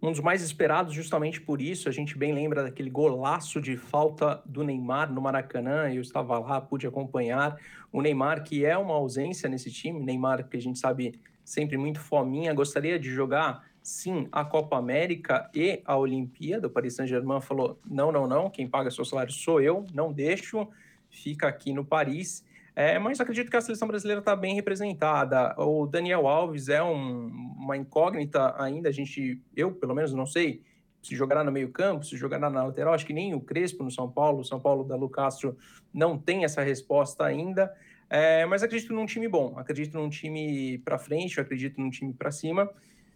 Um 0.05 0.11
dos 0.11 0.21
mais 0.21 0.41
esperados 0.41 0.93
justamente 0.93 1.41
por 1.41 1.61
isso. 1.61 1.89
A 1.89 1.91
gente 1.91 2.17
bem 2.17 2.33
lembra 2.33 2.63
daquele 2.63 2.89
golaço 2.89 3.59
de 3.59 3.75
falta 3.75 4.41
do 4.45 4.63
Neymar 4.63 5.11
no 5.11 5.21
Maracanã. 5.21 5.89
Eu 5.91 6.01
estava 6.01 6.37
lá, 6.37 6.61
pude 6.61 6.85
acompanhar. 6.85 7.57
O 7.91 8.01
Neymar, 8.01 8.43
que 8.43 8.65
é 8.65 8.77
uma 8.77 8.93
ausência 8.93 9.49
nesse 9.49 9.71
time, 9.71 9.99
Neymar, 9.99 10.47
que 10.47 10.57
a 10.57 10.61
gente 10.61 10.79
sabe 10.79 11.19
sempre 11.43 11.77
muito 11.77 11.99
fominha, 11.99 12.53
gostaria 12.53 12.99
de 12.99 13.09
jogar 13.09 13.63
sim 13.81 14.27
a 14.31 14.43
Copa 14.43 14.77
América 14.77 15.49
e 15.53 15.81
a 15.85 15.95
Olimpíada. 15.95 16.67
O 16.67 16.69
Paris 16.69 16.95
Saint-Germain 16.95 17.41
falou: 17.41 17.79
não, 17.85 18.11
não, 18.11 18.27
não, 18.27 18.49
quem 18.49 18.67
paga 18.67 18.91
seu 18.91 19.05
salário 19.05 19.31
sou 19.31 19.61
eu, 19.61 19.85
não 19.93 20.11
deixo, 20.11 20.67
fica 21.09 21.47
aqui 21.47 21.71
no 21.71 21.85
Paris. 21.85 22.43
É, 22.75 22.99
mas 22.99 23.21
acredito 23.21 23.49
que 23.49 23.55
a 23.55 23.61
seleção 23.61 23.87
brasileira 23.87 24.19
está 24.19 24.35
bem 24.35 24.53
representada. 24.53 25.55
O 25.57 25.87
Daniel 25.87 26.27
Alves 26.27 26.67
é 26.67 26.83
um, 26.83 27.27
uma 27.57 27.77
incógnita 27.77 28.53
ainda. 28.61 28.89
A 28.89 28.91
gente, 28.91 29.41
eu 29.55 29.71
pelo 29.71 29.95
menos 29.95 30.13
não 30.13 30.25
sei 30.25 30.61
se 31.01 31.15
jogará 31.15 31.43
no 31.43 31.51
meio 31.51 31.71
campo, 31.71 32.03
se 32.03 32.17
jogará 32.17 32.49
na 32.49 32.63
lateral. 32.65 32.93
Acho 32.93 33.05
que 33.05 33.13
nem 33.13 33.33
o 33.33 33.39
Crespo 33.39 33.83
no 33.83 33.91
São 33.91 34.11
Paulo, 34.11 34.39
o 34.39 34.43
São 34.43 34.59
Paulo 34.59 34.83
da 34.83 34.95
Lucastro 34.95 35.57
não 35.93 36.17
tem 36.17 36.43
essa 36.43 36.61
resposta 36.61 37.23
ainda. 37.23 37.73
É, 38.09 38.45
mas 38.45 38.61
acredito 38.61 38.93
num 38.93 39.05
time 39.05 39.27
bom, 39.27 39.57
acredito 39.57 39.97
num 39.97 40.09
time 40.09 40.77
para 40.79 40.97
frente, 40.97 41.39
acredito 41.39 41.79
num 41.79 41.89
time 41.89 42.13
para 42.13 42.31
cima. 42.31 42.69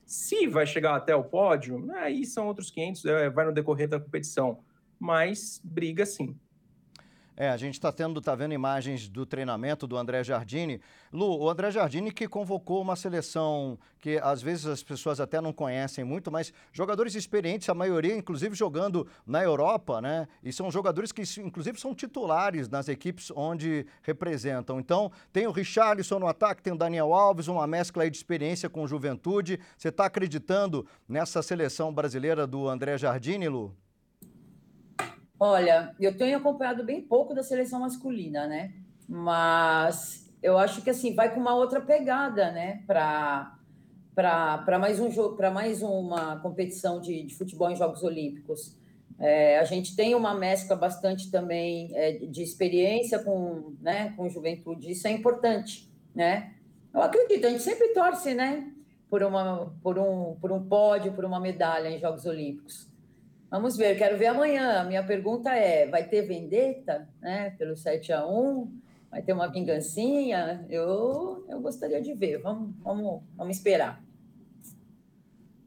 Se 0.05 0.47
vai 0.47 0.65
chegar 0.65 0.95
até 0.95 1.15
o 1.15 1.23
pódio, 1.23 1.91
aí 1.95 2.25
são 2.25 2.47
outros 2.47 2.71
500, 2.71 3.05
é, 3.05 3.29
vai 3.29 3.45
no 3.45 3.51
decorrer 3.51 3.87
da 3.87 3.99
competição. 3.99 4.59
Mas 4.97 5.61
briga 5.63 6.05
sim. 6.05 6.35
É, 7.41 7.49
a 7.49 7.55
gente 7.55 7.75
está 7.75 7.89
tendo, 7.89 8.19
tá 8.19 8.35
vendo 8.35 8.53
imagens 8.53 9.07
do 9.07 9.25
treinamento 9.25 9.87
do 9.87 9.95
André 9.95 10.25
Jardini. 10.25 10.81
Lu, 11.09 11.39
o 11.39 11.49
André 11.49 11.71
Jardini 11.71 12.11
que 12.11 12.27
convocou 12.27 12.81
uma 12.81 12.97
seleção 12.97 13.79
que 13.97 14.19
às 14.21 14.41
vezes 14.41 14.65
as 14.65 14.83
pessoas 14.83 15.21
até 15.21 15.39
não 15.39 15.53
conhecem 15.53 16.03
muito, 16.03 16.29
mas 16.29 16.51
jogadores 16.73 17.15
experientes, 17.15 17.69
a 17.69 17.73
maioria 17.73 18.13
inclusive 18.13 18.53
jogando 18.55 19.07
na 19.25 19.41
Europa, 19.41 20.01
né? 20.01 20.27
E 20.43 20.51
são 20.51 20.69
jogadores 20.69 21.13
que 21.13 21.23
inclusive 21.39 21.79
são 21.79 21.95
titulares 21.95 22.67
nas 22.67 22.89
equipes 22.89 23.31
onde 23.33 23.85
representam. 24.03 24.77
Então, 24.77 25.09
tem 25.31 25.47
o 25.47 25.51
Richarlison 25.51 26.19
no 26.19 26.27
ataque, 26.27 26.61
tem 26.61 26.73
o 26.73 26.77
Daniel 26.77 27.13
Alves, 27.13 27.47
uma 27.47 27.65
mescla 27.65 28.03
aí 28.03 28.09
de 28.09 28.17
experiência 28.17 28.69
com 28.69 28.85
juventude. 28.85 29.61
Você 29.77 29.87
está 29.87 30.07
acreditando 30.07 30.85
nessa 31.07 31.41
seleção 31.41 31.93
brasileira 31.93 32.45
do 32.45 32.67
André 32.67 32.97
Jardini, 32.97 33.47
Lu? 33.47 33.73
Olha, 35.39 35.95
eu 35.99 36.17
tenho 36.17 36.37
acompanhado 36.37 36.83
bem 36.83 37.01
pouco 37.01 37.33
da 37.33 37.41
seleção 37.41 37.79
masculina, 37.79 38.45
né? 38.45 38.73
Mas 39.07 40.29
eu 40.43 40.57
acho 40.57 40.81
que 40.81 40.89
assim 40.89 41.15
vai 41.15 41.33
com 41.33 41.39
uma 41.39 41.55
outra 41.55 41.79
pegada, 41.79 42.51
né? 42.51 42.83
Para 42.85 43.55
para 44.13 44.77
mais 44.77 44.99
um 44.99 45.09
jogo, 45.09 45.37
para 45.37 45.49
mais 45.49 45.81
uma 45.81 46.37
competição 46.41 46.99
de, 46.99 47.23
de, 47.23 47.33
futebol 47.35 47.71
em 47.71 47.75
Jogos 47.77 48.03
Olímpicos. 48.03 48.75
É, 49.17 49.57
a 49.59 49.63
gente 49.63 49.95
tem 49.95 50.13
uma 50.13 50.33
mescla 50.33 50.75
bastante 50.75 51.31
também 51.31 51.89
é, 51.95 52.11
de 52.11 52.43
experiência 52.43 53.19
com, 53.19 53.75
né, 53.79 54.13
com 54.17 54.27
juventude. 54.27 54.91
Isso 54.91 55.07
é 55.07 55.11
importante, 55.11 55.89
né? 56.13 56.53
Eu 56.93 57.01
acredito. 57.01 57.45
A 57.45 57.49
gente 57.49 57.63
sempre 57.63 57.93
torce, 57.93 58.33
né? 58.33 58.69
Por 59.09 59.23
uma, 59.23 59.71
por 59.81 59.97
um, 59.97 60.35
por 60.35 60.51
um 60.51 60.67
pódio, 60.67 61.13
por 61.13 61.23
uma 61.23 61.39
medalha 61.39 61.87
em 61.87 61.97
Jogos 61.97 62.25
Olímpicos. 62.25 62.88
Vamos 63.49 63.75
ver, 63.75 63.97
quero 63.97 64.17
ver 64.17 64.27
amanhã. 64.27 64.81
A 64.81 64.83
minha 64.83 65.03
pergunta 65.03 65.51
é: 65.55 65.87
vai 65.87 66.03
ter 66.03 66.21
vendetta 66.23 67.09
né, 67.21 67.51
pelo 67.57 67.75
7 67.75 68.13
a 68.13 68.25
1 68.25 68.89
Vai 69.09 69.23
ter 69.23 69.33
uma 69.33 69.47
vingancinha? 69.47 70.65
Eu, 70.69 71.43
eu 71.49 71.59
gostaria 71.59 71.99
de 71.99 72.13
ver. 72.13 72.37
Vamos, 72.37 72.75
vamos, 72.83 73.23
vamos 73.35 73.57
esperar. 73.57 74.01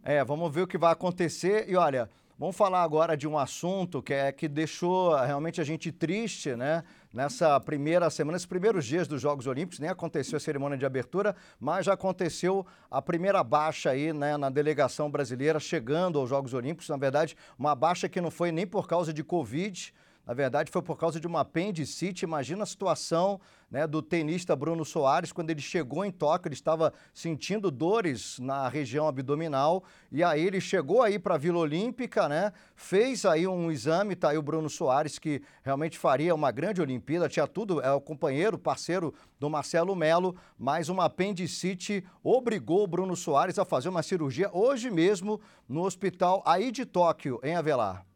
É, 0.05 0.25
vamos 0.25 0.53
ver 0.55 0.63
o 0.63 0.67
que 0.67 0.79
vai 0.79 0.93
acontecer. 0.93 1.69
E 1.69 1.75
olha, 1.75 2.09
vamos 2.39 2.57
falar 2.57 2.83
agora 2.83 3.17
de 3.17 3.27
um 3.27 3.37
assunto 3.37 4.01
que 4.01 4.15
é 4.15 4.31
que 4.31 4.47
deixou 4.47 5.17
realmente 5.17 5.61
a 5.61 5.65
gente 5.65 5.91
triste, 5.91 6.55
né? 6.55 6.85
Nessa 7.13 7.61
primeira 7.61 8.09
semana, 8.09 8.35
nesses 8.35 8.47
primeiros 8.47 8.87
dias 8.87 9.07
dos 9.07 9.21
Jogos 9.21 9.47
Olímpicos, 9.47 9.79
nem 9.79 9.91
aconteceu 9.91 10.37
a 10.37 10.41
cerimônia 10.41 10.79
de 10.79 10.87
abertura, 10.87 11.37
mas 11.61 11.87
já 11.87 11.93
aconteceu 11.93 12.67
a 12.91 13.03
primeira 13.03 13.45
baixa 13.45 13.91
aí 13.91 14.13
né, 14.13 14.37
na 14.37 14.49
delegação 14.49 15.11
brasileira 15.11 15.61
chegando 15.61 16.19
aos 16.19 16.31
Jogos 16.31 16.55
Olímpicos. 16.55 16.89
Na 16.89 16.97
verdade, 16.97 17.37
uma 17.59 17.75
baixa 17.75 18.09
que 18.09 18.21
não 18.21 18.31
foi 18.31 18.51
nem 18.51 18.67
por 18.67 18.89
causa 18.89 19.13
de 19.13 19.23
Covid, 19.23 19.93
na 20.27 20.35
verdade, 20.35 20.71
foi 20.71 20.83
por 20.83 20.97
causa 20.97 21.19
de 21.19 21.27
uma 21.27 21.41
apendicite. 21.41 22.25
Imagina 22.25 22.63
a 22.63 22.67
situação 22.67 23.41
né, 23.73 23.87
do 23.87 24.03
tenista 24.03 24.55
Bruno 24.55 24.85
Soares, 24.85 25.33
quando 25.33 25.49
ele 25.49 25.63
chegou 25.63 26.05
em 26.05 26.11
Tóquio, 26.11 26.49
ele 26.49 26.55
estava 26.55 26.93
sentindo 27.15 27.71
dores 27.71 28.39
na 28.39 28.69
região 28.69 29.09
abdominal, 29.09 29.83
e 30.13 30.23
aí 30.23 30.45
ele 30.45 30.61
chegou 30.61 31.01
aí 31.01 31.19
para 31.19 31.37
a 31.37 31.39
Vila 31.39 31.59
Olímpica, 31.59 32.29
né, 32.29 32.53
fez 32.77 33.25
aí 33.25 33.47
um 33.47 33.71
exame, 33.73 34.15
tá 34.15 34.29
aí 34.29 34.37
o 34.37 34.43
Bruno 34.43 34.69
Soares, 34.69 35.19
que 35.19 35.41
realmente 35.63 35.99
faria 35.99 36.35
uma 36.35 36.51
grande 36.51 36.83
Olimpíada, 36.83 37.31
tinha 37.31 37.47
tudo, 37.47 37.81
é 37.81 37.91
o 37.91 38.01
companheiro, 38.01 38.59
parceiro 38.59 39.15
do 39.41 39.49
Marcelo 39.49 39.97
Melo, 39.97 40.37
mas 40.59 40.91
uma 40.91 41.07
apendicite 41.07 42.05
obrigou 42.23 42.85
o 42.85 42.87
Bruno 42.87 43.17
Soares 43.17 43.59
a 43.59 43.65
fazer 43.65 43.89
uma 43.89 44.03
cirurgia 44.03 44.51
hoje 44.53 44.91
mesmo 44.91 45.41
no 45.67 45.83
hospital 45.83 46.43
aí 46.45 46.71
de 46.71 46.85
Tóquio, 46.85 47.41
em 47.43 47.57
Avelar. 47.57 48.12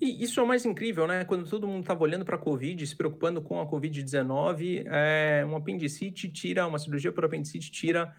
E 0.00 0.22
isso 0.22 0.40
é 0.40 0.42
o 0.42 0.46
mais 0.46 0.64
incrível, 0.64 1.06
né? 1.06 1.24
Quando 1.24 1.48
todo 1.48 1.66
mundo 1.66 1.82
estava 1.82 2.02
olhando 2.02 2.24
para 2.24 2.36
a 2.36 2.38
Covid, 2.38 2.86
se 2.86 2.96
preocupando 2.96 3.40
com 3.40 3.60
a 3.60 3.66
Covid-19, 3.66 4.84
é, 4.86 5.44
um 5.46 5.56
apendicite 5.56 6.28
tira, 6.28 6.66
uma 6.66 6.78
cirurgia 6.78 7.12
por 7.12 7.24
apendicite 7.24 7.70
tira 7.70 8.14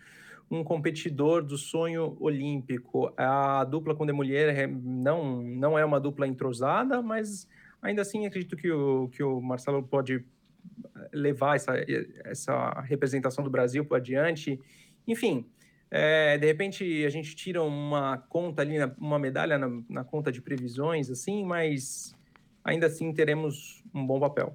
um 0.50 0.64
competidor 0.64 1.44
do 1.44 1.58
sonho 1.58 2.16
olímpico. 2.20 3.12
A 3.18 3.64
dupla 3.64 3.96
com 3.96 4.06
de 4.06 4.14
mulher 4.14 4.68
não, 4.68 5.42
não 5.42 5.78
é 5.78 5.84
uma 5.84 6.00
dupla 6.00 6.28
entrosada, 6.28 7.02
mas 7.02 7.48
ainda 7.82 8.02
assim 8.02 8.26
acredito 8.26 8.56
que 8.56 8.72
o, 8.72 9.10
que 9.10 9.24
o 9.24 9.42
Marcelo 9.42 9.84
pode 9.84 10.24
levar 11.12 11.56
essa, 11.56 11.74
essa 12.24 12.82
representação 12.82 13.44
do 13.44 13.50
Brasil 13.50 13.84
para 13.86 13.98
adiante. 13.98 14.60
Enfim, 15.08 15.46
é, 15.90 16.38
de 16.38 16.46
repente 16.46 17.06
a 17.06 17.10
gente 17.10 17.36
tira 17.36 17.62
uma 17.62 18.18
conta 18.30 18.62
ali, 18.62 18.78
uma 18.98 19.20
medalha 19.20 19.58
na, 19.58 19.70
na, 19.90 20.04
conta 20.04 20.32
de 20.32 20.42
previsões, 20.42 21.10
assim, 21.10 21.46
mas 21.46 22.16
ainda 22.64 22.88
assim 22.88 23.14
teremos 23.14 23.84
um 23.94 24.06
bom 24.06 24.20
papel. 24.20 24.54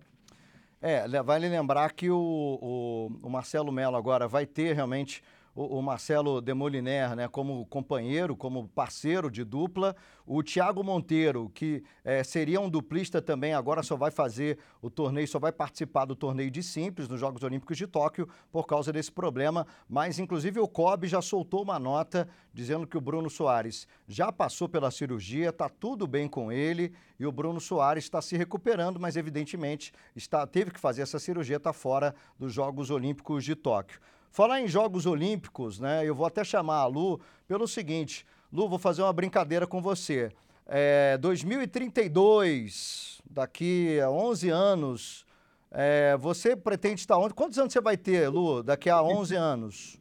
É, 0.82 1.06
vale 1.22 1.48
lembrar 1.48 1.92
que 1.92 2.10
o, 2.10 2.18
o, 2.18 3.26
o 3.26 3.30
Marcelo 3.30 3.70
Mello 3.70 3.96
agora 3.96 4.26
vai 4.26 4.46
ter 4.46 4.74
realmente 4.74 5.22
o, 5.54 5.78
o 5.78 5.82
Marcelo 5.82 6.40
Demoliner, 6.40 7.14
né, 7.16 7.28
como 7.28 7.64
companheiro, 7.66 8.36
como 8.36 8.68
parceiro 8.68 9.30
de 9.30 9.44
dupla. 9.44 9.94
O 10.26 10.42
Thiago 10.42 10.84
Monteiro, 10.84 11.50
que 11.52 11.82
é, 12.04 12.22
seria 12.22 12.60
um 12.60 12.70
duplista 12.70 13.20
também, 13.20 13.52
agora 13.52 13.82
só 13.82 13.96
vai 13.96 14.10
fazer 14.10 14.58
o 14.80 14.88
torneio, 14.88 15.26
só 15.26 15.38
vai 15.38 15.50
participar 15.50 16.04
do 16.04 16.14
torneio 16.14 16.50
de 16.50 16.62
simples 16.62 17.08
nos 17.08 17.18
Jogos 17.18 17.42
Olímpicos 17.42 17.76
de 17.76 17.86
Tóquio 17.86 18.28
por 18.52 18.66
causa 18.66 18.92
desse 18.92 19.10
problema. 19.10 19.66
Mas, 19.88 20.18
inclusive, 20.18 20.60
o 20.60 20.68
COB 20.68 21.08
já 21.08 21.20
soltou 21.20 21.62
uma 21.62 21.78
nota 21.78 22.28
dizendo 22.52 22.86
que 22.86 22.96
o 22.96 23.00
Bruno 23.00 23.28
Soares 23.28 23.88
já 24.06 24.30
passou 24.30 24.68
pela 24.68 24.90
cirurgia, 24.90 25.50
está 25.50 25.68
tudo 25.68 26.06
bem 26.06 26.28
com 26.28 26.52
ele 26.52 26.92
e 27.18 27.26
o 27.26 27.32
Bruno 27.32 27.60
Soares 27.60 28.04
está 28.04 28.22
se 28.22 28.36
recuperando, 28.36 28.98
mas 28.98 29.16
evidentemente 29.16 29.92
está, 30.14 30.46
teve 30.46 30.70
que 30.70 30.80
fazer 30.80 31.02
essa 31.02 31.18
cirurgia, 31.18 31.56
está 31.56 31.72
fora 31.72 32.14
dos 32.38 32.52
Jogos 32.52 32.90
Olímpicos 32.90 33.44
de 33.44 33.54
Tóquio. 33.54 34.00
Falar 34.30 34.60
em 34.60 34.68
Jogos 34.68 35.06
Olímpicos, 35.06 35.80
né? 35.80 36.04
Eu 36.04 36.14
vou 36.14 36.24
até 36.24 36.44
chamar 36.44 36.78
a 36.78 36.86
Lu 36.86 37.20
pelo 37.48 37.66
seguinte: 37.66 38.24
Lu, 38.52 38.68
vou 38.68 38.78
fazer 38.78 39.02
uma 39.02 39.12
brincadeira 39.12 39.66
com 39.66 39.82
você. 39.82 40.30
É, 40.66 41.18
2032, 41.18 43.20
daqui 43.28 43.98
a 44.00 44.08
11 44.08 44.48
anos, 44.50 45.26
é, 45.70 46.16
você 46.16 46.54
pretende 46.54 47.00
estar 47.00 47.18
onde? 47.18 47.34
Quantos 47.34 47.58
anos 47.58 47.72
você 47.72 47.80
vai 47.80 47.96
ter, 47.96 48.28
Lu, 48.28 48.62
daqui 48.62 48.88
a 48.88 49.02
11 49.02 49.34
anos? 49.34 50.00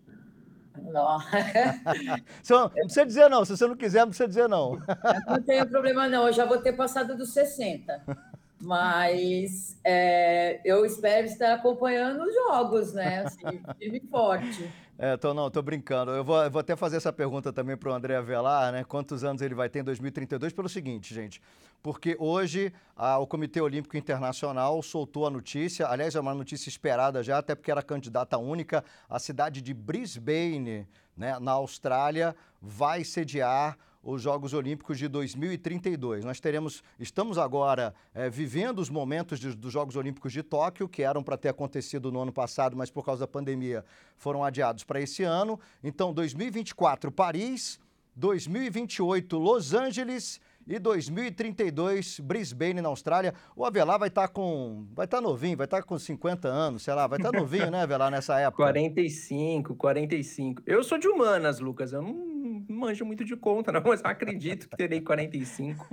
Não. 0.80 1.20
não 2.50 2.70
precisa 2.70 3.06
dizer 3.06 3.30
não, 3.30 3.44
se 3.44 3.58
você 3.58 3.68
não 3.68 3.76
quiser, 3.76 4.00
não 4.00 4.10
precisa 4.10 4.30
dizer 4.30 4.48
não. 4.48 4.80
Não 5.28 5.42
tenho 5.42 5.68
problema 5.68 6.08
não, 6.08 6.28
eu 6.28 6.32
já 6.32 6.46
vou 6.46 6.60
ter 6.60 6.72
passado 6.72 7.18
dos 7.18 7.34
60. 7.34 8.02
Mas 8.62 9.80
é, 9.84 10.60
eu 10.66 10.86
espero 10.86 11.26
estar 11.26 11.54
acompanhando 11.54 12.24
os 12.24 12.34
jogos, 12.34 12.94
né? 12.94 13.24
Assim, 13.26 13.62
firme 13.78 14.02
forte. 14.10 14.70
É, 15.02 15.16
tô, 15.16 15.34
não, 15.34 15.50
tô 15.50 15.62
brincando. 15.62 16.12
Eu 16.12 16.26
vou, 16.26 16.52
vou 16.52 16.60
até 16.60 16.76
fazer 16.76 16.98
essa 16.98 17.14
pergunta 17.14 17.54
também 17.54 17.78
para 17.78 17.90
o 17.90 17.94
André 17.94 18.18
Avelar, 18.18 18.74
né? 18.74 18.84
Quantos 18.84 19.24
anos 19.24 19.42
ele 19.42 19.56
vai 19.56 19.70
ter 19.70 19.80
em 19.80 19.84
2032? 19.86 20.52
Pelo 20.52 20.68
seguinte, 20.68 21.14
gente, 21.14 21.42
porque 21.82 22.18
hoje 22.20 22.74
a, 22.98 23.18
o 23.18 23.26
Comitê 23.26 23.62
Olímpico 23.62 23.96
Internacional 23.96 24.84
soltou 24.84 25.26
a 25.26 25.30
notícia, 25.30 25.88
aliás, 25.88 26.16
é 26.16 26.20
uma 26.20 26.34
notícia 26.34 26.68
esperada 26.68 27.24
já, 27.24 27.38
até 27.38 27.56
porque 27.56 27.72
era 27.72 27.82
candidata 27.82 28.38
única, 28.38 28.84
a 29.10 29.20
cidade 29.20 29.62
de 29.62 29.74
Brisbane, 29.74 30.86
né, 31.16 31.40
na 31.40 31.54
Austrália, 31.54 32.36
vai 32.62 33.06
sediar 33.06 33.78
os 34.04 34.22
Jogos 34.22 34.54
Olímpicos 34.54 34.98
de 34.98 35.08
2032. 35.08 36.24
Nós 36.24 36.40
teremos, 36.40 36.84
estamos 37.00 37.38
agora 37.38 37.94
é, 38.14 38.30
vivendo 38.30 38.80
os 38.80 38.90
momentos 38.90 39.40
de, 39.40 39.56
dos 39.56 39.72
Jogos 39.72 39.96
Olímpicos 39.96 40.32
de 40.32 40.42
Tóquio, 40.42 40.88
que 40.88 41.04
eram 41.04 41.22
para 41.22 41.38
ter 41.38 41.50
acontecido 41.50 42.12
no 42.12 42.22
ano 42.22 42.32
passado, 42.32 42.76
mas 42.78 42.90
por 42.90 43.06
causa 43.06 43.22
da 43.22 43.28
pandemia 43.28 43.84
foram 44.18 44.44
adiados 44.44 44.84
para 44.84 45.02
esse 45.02 45.24
ano. 45.24 45.60
Então, 45.84 46.14
2024, 46.14 47.12
Paris, 47.12 47.80
2028, 48.16 49.38
Los 49.38 49.74
Angeles 49.74 50.40
e 50.68 50.78
2032, 50.78 52.20
Brisbane, 52.20 52.82
na 52.82 52.90
Austrália. 52.90 53.34
O 53.56 53.66
Avelar 53.66 53.98
vai 53.98 54.08
estar 54.08 54.28
tá 54.28 54.34
com. 54.34 54.86
Vai 54.94 55.06
estar 55.06 55.18
tá 55.18 55.22
novinho, 55.22 55.58
vai 55.58 55.66
estar 55.66 55.78
tá 55.78 55.84
com 55.84 55.98
50 55.98 56.48
anos, 56.48 56.84
sei 56.84 56.94
lá, 56.94 57.08
vai 57.08 57.18
estar 57.18 57.32
tá 57.32 57.40
novinho, 57.40 57.72
né, 57.72 57.82
Avelar, 57.82 58.12
nessa 58.12 58.40
época? 58.40 58.64
45, 58.64 59.76
45. 59.76 60.62
Eu 60.66 60.84
sou 60.84 60.98
de 60.98 61.08
humanas, 61.08 61.60
Lucas. 61.60 61.92
Eu 61.92 62.02
não 62.02 62.39
manjo 62.68 63.06
muito 63.06 63.24
de 63.24 63.36
conta, 63.36 63.72
não, 63.74 63.82
mas 63.84 64.04
acredito 64.04 64.70
que 64.70 64.78
terei 64.78 65.02
45. 65.02 65.88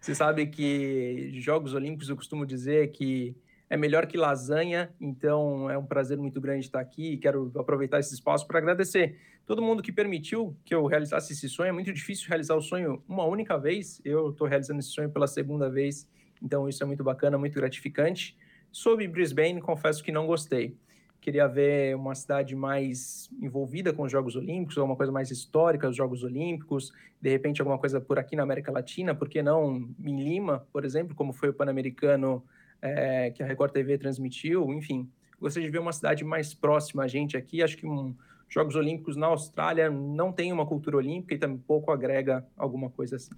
Você 0.00 0.14
sabe 0.14 0.46
que 0.46 1.30
Jogos 1.40 1.74
Olímpicos 1.74 2.08
eu 2.08 2.16
costumo 2.16 2.46
dizer 2.46 2.90
que 2.92 3.36
é 3.68 3.76
melhor 3.76 4.06
que 4.06 4.16
lasanha, 4.16 4.94
então 5.00 5.70
é 5.70 5.76
um 5.76 5.86
prazer 5.86 6.18
muito 6.18 6.40
grande 6.40 6.66
estar 6.66 6.80
aqui 6.80 7.12
e 7.12 7.16
quero 7.16 7.50
aproveitar 7.56 7.98
esse 7.98 8.14
espaço 8.14 8.46
para 8.46 8.58
agradecer 8.58 9.18
todo 9.46 9.62
mundo 9.62 9.82
que 9.82 9.92
permitiu 9.92 10.56
que 10.64 10.74
eu 10.74 10.86
realizasse 10.86 11.32
esse 11.32 11.48
sonho. 11.48 11.68
É 11.68 11.72
muito 11.72 11.92
difícil 11.92 12.28
realizar 12.28 12.54
o 12.54 12.60
sonho 12.60 13.02
uma 13.08 13.24
única 13.24 13.58
vez, 13.58 14.00
eu 14.04 14.30
estou 14.30 14.46
realizando 14.46 14.80
esse 14.80 14.90
sonho 14.90 15.10
pela 15.10 15.26
segunda 15.26 15.68
vez, 15.68 16.08
então 16.42 16.68
isso 16.68 16.82
é 16.82 16.86
muito 16.86 17.02
bacana, 17.02 17.38
muito 17.38 17.54
gratificante. 17.54 18.36
Sobre 18.70 19.06
Brisbane, 19.08 19.60
confesso 19.60 20.02
que 20.02 20.12
não 20.12 20.26
gostei 20.26 20.76
queria 21.24 21.48
ver 21.48 21.96
uma 21.96 22.14
cidade 22.14 22.54
mais 22.54 23.30
envolvida 23.40 23.94
com 23.94 24.02
os 24.02 24.12
Jogos 24.12 24.36
Olímpicos, 24.36 24.76
alguma 24.76 24.94
coisa 24.94 25.10
mais 25.10 25.30
histórica, 25.30 25.88
os 25.88 25.96
Jogos 25.96 26.22
Olímpicos, 26.22 26.92
de 27.18 27.30
repente 27.30 27.62
alguma 27.62 27.78
coisa 27.78 27.98
por 27.98 28.18
aqui 28.18 28.36
na 28.36 28.42
América 28.42 28.70
Latina, 28.70 29.14
por 29.14 29.26
que 29.26 29.42
não 29.42 29.88
em 30.04 30.22
Lima, 30.22 30.66
por 30.70 30.84
exemplo, 30.84 31.14
como 31.14 31.32
foi 31.32 31.48
o 31.48 31.54
Pan-Americano 31.54 32.44
é, 32.82 33.30
que 33.30 33.42
a 33.42 33.46
Record 33.46 33.72
TV 33.72 33.96
transmitiu, 33.96 34.70
enfim. 34.74 35.08
Gostaria 35.40 35.66
de 35.66 35.72
ver 35.72 35.78
uma 35.78 35.94
cidade 35.94 36.22
mais 36.24 36.52
próxima 36.52 37.04
a 37.04 37.08
gente 37.08 37.38
aqui, 37.38 37.62
acho 37.62 37.78
que 37.78 37.86
um, 37.86 38.14
Jogos 38.46 38.76
Olímpicos 38.76 39.16
na 39.16 39.28
Austrália 39.28 39.90
não 39.90 40.30
tem 40.30 40.52
uma 40.52 40.66
cultura 40.66 40.98
olímpica 40.98 41.34
e 41.34 41.38
também 41.38 41.56
pouco 41.56 41.90
agrega 41.90 42.46
alguma 42.54 42.90
coisa 42.90 43.16
assim. 43.16 43.32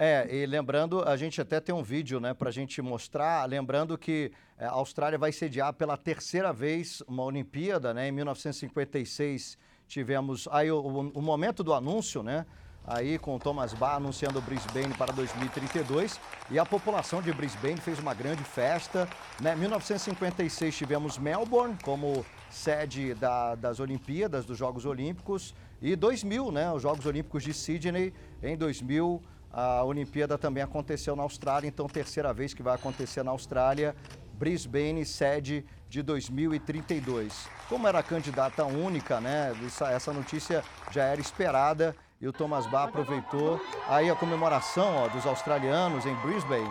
É, 0.00 0.28
e 0.32 0.46
lembrando, 0.46 1.02
a 1.02 1.16
gente 1.16 1.40
até 1.40 1.58
tem 1.58 1.74
um 1.74 1.82
vídeo, 1.82 2.20
né, 2.20 2.32
para 2.32 2.50
a 2.50 2.52
gente 2.52 2.80
mostrar, 2.80 3.44
lembrando 3.48 3.98
que 3.98 4.30
é, 4.56 4.64
a 4.64 4.70
Austrália 4.70 5.18
vai 5.18 5.32
sediar 5.32 5.72
pela 5.72 5.96
terceira 5.96 6.52
vez 6.52 7.02
uma 7.08 7.24
Olimpíada, 7.24 7.92
né, 7.92 8.06
em 8.06 8.12
1956 8.12 9.58
tivemos 9.88 10.46
aí 10.52 10.70
o, 10.70 10.78
o, 10.78 11.20
momento 11.20 11.64
do 11.64 11.74
anúncio, 11.74 12.22
né, 12.22 12.46
aí 12.86 13.18
com 13.18 13.34
o 13.34 13.40
Thomas 13.40 13.74
Bach 13.74 13.96
anunciando 13.96 14.40
Brisbane 14.40 14.94
para 14.94 15.12
2032 15.12 16.20
e 16.48 16.60
a 16.60 16.64
população 16.64 17.20
de 17.20 17.32
Brisbane 17.32 17.78
fez 17.78 17.98
uma 17.98 18.14
grande 18.14 18.44
festa, 18.44 19.08
né, 19.40 19.56
1956 19.56 20.76
tivemos 20.76 21.18
Melbourne 21.18 21.76
como 21.82 22.24
sede 22.48 23.14
da, 23.14 23.56
das 23.56 23.80
Olimpíadas, 23.80 24.44
dos 24.44 24.56
Jogos 24.56 24.86
Olímpicos 24.86 25.56
e 25.82 25.96
2000, 25.96 26.52
né, 26.52 26.70
os 26.70 26.82
Jogos 26.82 27.04
Olímpicos 27.04 27.42
de 27.42 27.52
Sydney 27.52 28.14
em 28.40 28.56
2000 28.56 29.20
a 29.58 29.82
Olimpíada 29.82 30.38
também 30.38 30.62
aconteceu 30.62 31.16
na 31.16 31.24
Austrália, 31.24 31.66
então 31.66 31.88
terceira 31.88 32.32
vez 32.32 32.54
que 32.54 32.62
vai 32.62 32.76
acontecer 32.76 33.24
na 33.24 33.32
Austrália. 33.32 33.96
Brisbane, 34.34 35.04
sede 35.04 35.66
de 35.88 36.00
2032. 36.00 37.48
Como 37.68 37.88
era 37.88 38.00
candidata 38.00 38.64
única, 38.64 39.20
né? 39.20 39.52
Essa, 39.92 40.12
notícia 40.12 40.62
já 40.92 41.02
era 41.02 41.20
esperada 41.20 41.96
e 42.20 42.28
o 42.28 42.32
Thomas 42.32 42.68
Bach 42.68 42.88
aproveitou. 42.88 43.60
Aí 43.88 44.08
a 44.08 44.14
comemoração 44.14 44.94
ó, 44.94 45.08
dos 45.08 45.26
australianos 45.26 46.06
em 46.06 46.14
Brisbane. 46.16 46.70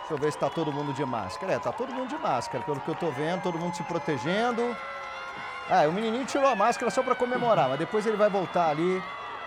Deixa 0.00 0.12
eu 0.12 0.18
ver 0.18 0.30
se 0.32 0.36
está 0.36 0.50
todo 0.50 0.70
mundo 0.70 0.92
de 0.92 1.04
máscara. 1.06 1.54
É, 1.54 1.58
tá 1.58 1.72
todo 1.72 1.94
mundo 1.94 2.10
de 2.10 2.18
máscara, 2.18 2.62
pelo 2.62 2.78
que 2.78 2.88
eu 2.88 2.94
estou 2.94 3.10
vendo, 3.10 3.40
todo 3.40 3.58
mundo 3.58 3.74
se 3.74 3.82
protegendo. 3.84 4.76
Ah, 5.70 5.88
o 5.88 5.92
menininho 5.94 6.26
tirou 6.26 6.46
a 6.46 6.54
máscara 6.54 6.90
só 6.90 7.02
para 7.02 7.14
comemorar, 7.14 7.70
mas 7.70 7.78
depois 7.78 8.04
ele 8.04 8.18
vai 8.18 8.28
voltar 8.28 8.68
ali 8.68 9.02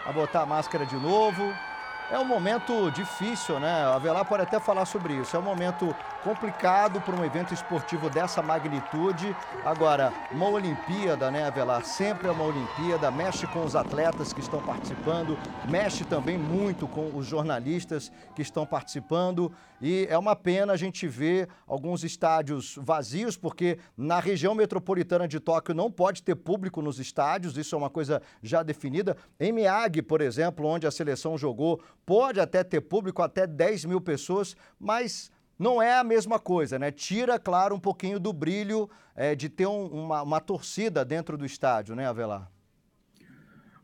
a 0.06 0.12
botar 0.12 0.42
a 0.42 0.46
máscara 0.46 0.86
de 0.86 0.96
novo. 0.96 1.69
É 2.12 2.18
um 2.18 2.26
momento 2.26 2.90
difícil, 2.90 3.60
né? 3.60 3.84
A 3.84 3.94
Avelar 3.94 4.26
pode 4.26 4.42
até 4.42 4.60
falar 4.60 4.86
sobre 4.86 5.14
isso. 5.14 5.36
É 5.36 5.40
um 5.40 5.44
momento 5.44 5.96
complicado 6.24 7.00
para 7.00 7.16
um 7.16 7.24
evento 7.24 7.54
esportivo 7.54 8.10
dessa 8.10 8.42
magnitude. 8.42 9.36
Agora, 9.64 10.12
uma 10.32 10.50
Olimpíada, 10.50 11.30
né, 11.30 11.46
Avelar? 11.46 11.86
Sempre 11.86 12.28
é 12.28 12.32
uma 12.32 12.46
Olimpíada, 12.46 13.12
mexe 13.12 13.46
com 13.46 13.64
os 13.64 13.76
atletas 13.76 14.34
que 14.34 14.40
estão 14.40 14.60
participando, 14.60 15.38
mexe 15.70 16.04
também 16.04 16.36
muito 16.36 16.88
com 16.88 17.16
os 17.16 17.28
jornalistas 17.28 18.12
que 18.36 18.42
estão 18.42 18.66
participando. 18.66 19.52
E 19.80 20.08
é 20.10 20.18
uma 20.18 20.36
pena 20.36 20.74
a 20.74 20.78
gente 20.78 21.08
ver 21.08 21.48
alguns 21.66 22.04
estádios 22.04 22.78
vazios, 22.82 23.38
porque 23.38 23.78
na 23.96 24.20
região 24.20 24.54
metropolitana 24.54 25.28
de 25.28 25.40
Tóquio 25.40 25.74
não 25.74 25.90
pode 25.90 26.22
ter 26.22 26.36
público 26.36 26.82
nos 26.82 27.00
estádios, 27.00 27.56
isso 27.56 27.76
é 27.76 27.78
uma 27.78 27.90
coisa 27.90 28.22
já 28.42 28.62
definida. 28.62 29.16
Em 29.40 29.54
Miyagi, 29.54 30.02
por 30.02 30.20
exemplo, 30.20 30.66
onde 30.66 30.86
a 30.86 30.92
seleção 30.92 31.38
jogou, 31.38 31.80
pode 32.10 32.40
até 32.40 32.64
ter 32.64 32.82
público, 32.82 33.22
até 33.22 33.46
10 33.46 33.86
mil 33.86 34.02
pessoas, 34.02 34.58
mas 34.80 35.32
não 35.60 35.80
é 35.80 36.00
a 36.00 36.04
mesma 36.04 36.40
coisa, 36.40 36.80
né? 36.80 36.90
Tira, 36.90 37.38
claro, 37.38 37.76
um 37.76 37.80
pouquinho 37.80 38.20
do 38.20 38.34
brilho 38.34 38.90
é, 39.16 39.36
de 39.36 39.48
ter 39.48 39.68
um, 39.68 39.86
uma, 39.86 40.24
uma 40.24 40.42
torcida 40.42 41.06
dentro 41.06 41.38
do 41.38 41.46
estádio, 41.46 41.96
né, 41.96 42.08
Avelar? 42.08 42.52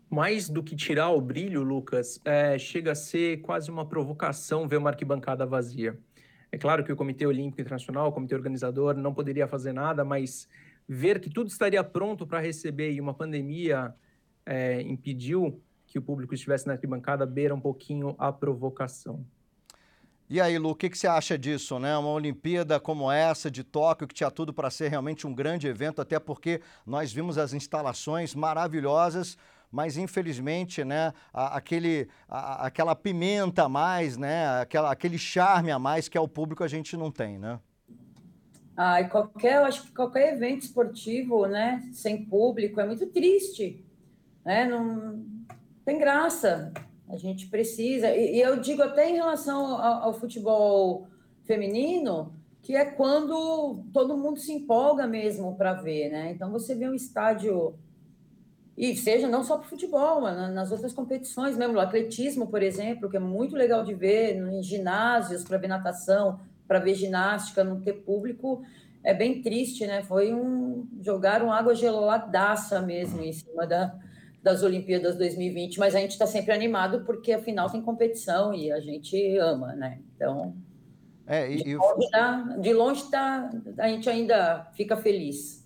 Mais 0.09 0.49
do 0.49 0.63
que 0.63 0.75
tirar 0.75 1.11
o 1.11 1.21
brilho, 1.21 1.61
Lucas, 1.61 2.19
é, 2.25 2.57
chega 2.57 2.93
a 2.93 2.95
ser 2.95 3.41
quase 3.41 3.69
uma 3.69 3.85
provocação 3.87 4.67
ver 4.67 4.77
uma 4.77 4.89
arquibancada 4.89 5.45
vazia. 5.45 5.95
É 6.51 6.57
claro 6.57 6.83
que 6.83 6.91
o 6.91 6.95
Comitê 6.95 7.27
Olímpico 7.27 7.61
Internacional, 7.61 8.07
o 8.07 8.11
comitê 8.11 8.33
organizador, 8.33 8.95
não 8.95 9.13
poderia 9.13 9.47
fazer 9.47 9.71
nada, 9.71 10.03
mas 10.03 10.49
ver 10.87 11.19
que 11.19 11.29
tudo 11.29 11.47
estaria 11.51 11.83
pronto 11.83 12.25
para 12.25 12.39
receber 12.39 12.91
e 12.91 12.99
uma 12.99 13.13
pandemia 13.13 13.93
é, 14.47 14.81
impediu 14.81 15.61
que 15.95 15.99
o 15.99 16.01
público 16.01 16.33
estivesse 16.33 16.67
na 16.67 16.73
arquibancada, 16.73 17.25
beira 17.25 17.55
um 17.55 17.59
pouquinho 17.61 18.15
a 18.17 18.29
provocação. 18.29 19.25
E 20.29 20.41
aí, 20.41 20.57
Lu, 20.57 20.71
o 20.71 20.75
que, 20.75 20.89
que, 20.89 20.97
você 20.97 21.07
acha 21.07 21.37
disso, 21.37 21.79
né? 21.79 21.97
Uma 21.97 22.09
Olimpíada 22.09 22.81
como 22.81 23.09
essa 23.09 23.49
de 23.49 23.63
Tóquio, 23.63 24.05
que 24.05 24.13
tinha 24.13 24.29
tudo 24.29 24.53
para 24.53 24.69
ser 24.69 24.89
realmente 24.89 25.25
um 25.25 25.33
grande 25.33 25.67
evento, 25.67 26.01
até 26.01 26.19
porque 26.19 26.59
nós 26.85 27.13
vimos 27.13 27.37
as 27.37 27.53
instalações 27.53 28.35
maravilhosas, 28.35 29.37
mas 29.71 29.95
infelizmente, 29.95 30.83
né, 30.83 31.13
aquele, 31.31 32.09
a, 32.27 32.65
aquela 32.65 32.93
pimenta 32.93 33.63
a 33.63 33.69
mais, 33.69 34.17
né, 34.17 34.59
aquela, 34.59 34.91
aquele 34.91 35.17
charme 35.17 35.71
a 35.71 35.79
mais 35.79 36.09
que 36.09 36.17
ao 36.17 36.27
público 36.27 36.61
a 36.61 36.67
gente 36.67 36.97
não 36.97 37.09
tem, 37.09 37.39
né? 37.39 37.57
Ah, 38.75 38.99
e 38.99 39.07
qualquer, 39.07 39.55
eu 39.55 39.63
acho 39.63 39.83
que 39.83 39.93
qualquer 39.93 40.33
evento 40.33 40.63
esportivo, 40.63 41.45
né, 41.45 41.87
sem 41.93 42.25
público, 42.25 42.81
é 42.81 42.85
muito 42.85 43.05
triste, 43.07 43.85
né? 44.43 44.65
Não 44.65 45.23
tem 45.85 45.99
graça. 45.99 46.73
A 47.07 47.15
gente 47.15 47.47
precisa. 47.47 48.09
E, 48.09 48.37
e 48.37 48.41
eu 48.41 48.59
digo 48.59 48.81
até 48.81 49.09
em 49.09 49.13
relação 49.13 49.77
ao, 49.77 50.03
ao, 50.05 50.13
futebol 50.13 51.07
feminino, 51.43 52.33
que 52.61 52.75
é 52.75 52.83
quando 52.83 53.83
todo 53.93 54.17
mundo 54.17 54.39
se 54.39 54.51
empolga 54.51 55.05
mesmo 55.05 55.55
para 55.55 55.73
ver, 55.73 56.09
né? 56.09 56.31
Então 56.31 56.51
você 56.51 56.73
vê 56.73 56.89
um 56.89 56.95
estádio 56.95 57.75
e 58.75 58.95
seja 58.97 59.27
não 59.27 59.43
só 59.43 59.57
para 59.57 59.69
futebol, 59.69 60.19
mas 60.19 60.53
nas 60.53 60.71
outras 60.71 60.91
competições 60.91 61.55
mesmo, 61.55 61.75
o 61.75 61.79
atletismo, 61.79 62.47
por 62.47 62.61
exemplo, 62.61 63.09
que 63.09 63.15
é 63.15 63.19
muito 63.21 63.55
legal 63.55 63.85
de 63.85 63.93
ver, 63.93 64.35
em 64.35 64.61
ginásios, 64.61 65.45
para 65.45 65.57
ver 65.57 65.67
natação, 65.67 66.41
para 66.67 66.79
ver 66.79 66.95
ginástica, 66.95 67.63
não 67.63 67.79
ter 67.79 67.93
público, 67.93 68.63
é 69.01 69.13
bem 69.13 69.41
triste, 69.41 69.85
né? 69.85 70.01
Foi 70.01 70.33
um. 70.33 70.87
jogaram 70.99 71.53
água 71.53 71.75
geladaça 71.75 72.81
mesmo 72.81 73.21
em 73.21 73.31
cima 73.31 73.65
da, 73.67 73.95
das 74.45 74.61
Olimpíadas 74.61 75.17
2020, 75.17 75.79
mas 75.79 75.95
a 75.95 75.99
gente 75.99 76.11
está 76.11 76.27
sempre 76.27 76.53
animado 76.53 77.03
porque 77.03 77.33
afinal 77.33 77.67
tem 77.67 77.81
competição 77.81 78.53
e 78.53 78.71
a 78.71 78.79
gente 78.79 79.35
ama, 79.39 79.73
né? 79.73 79.99
Então. 80.15 80.55
É, 81.25 81.51
e, 81.51 81.63
de, 81.63 81.75
longe, 81.75 82.09
tá, 82.11 82.41
de 82.59 82.73
longe 82.73 83.09
tá, 83.09 83.49
a 83.79 83.87
gente 83.87 84.07
ainda 84.07 84.69
fica 84.75 84.95
feliz. 84.95 85.65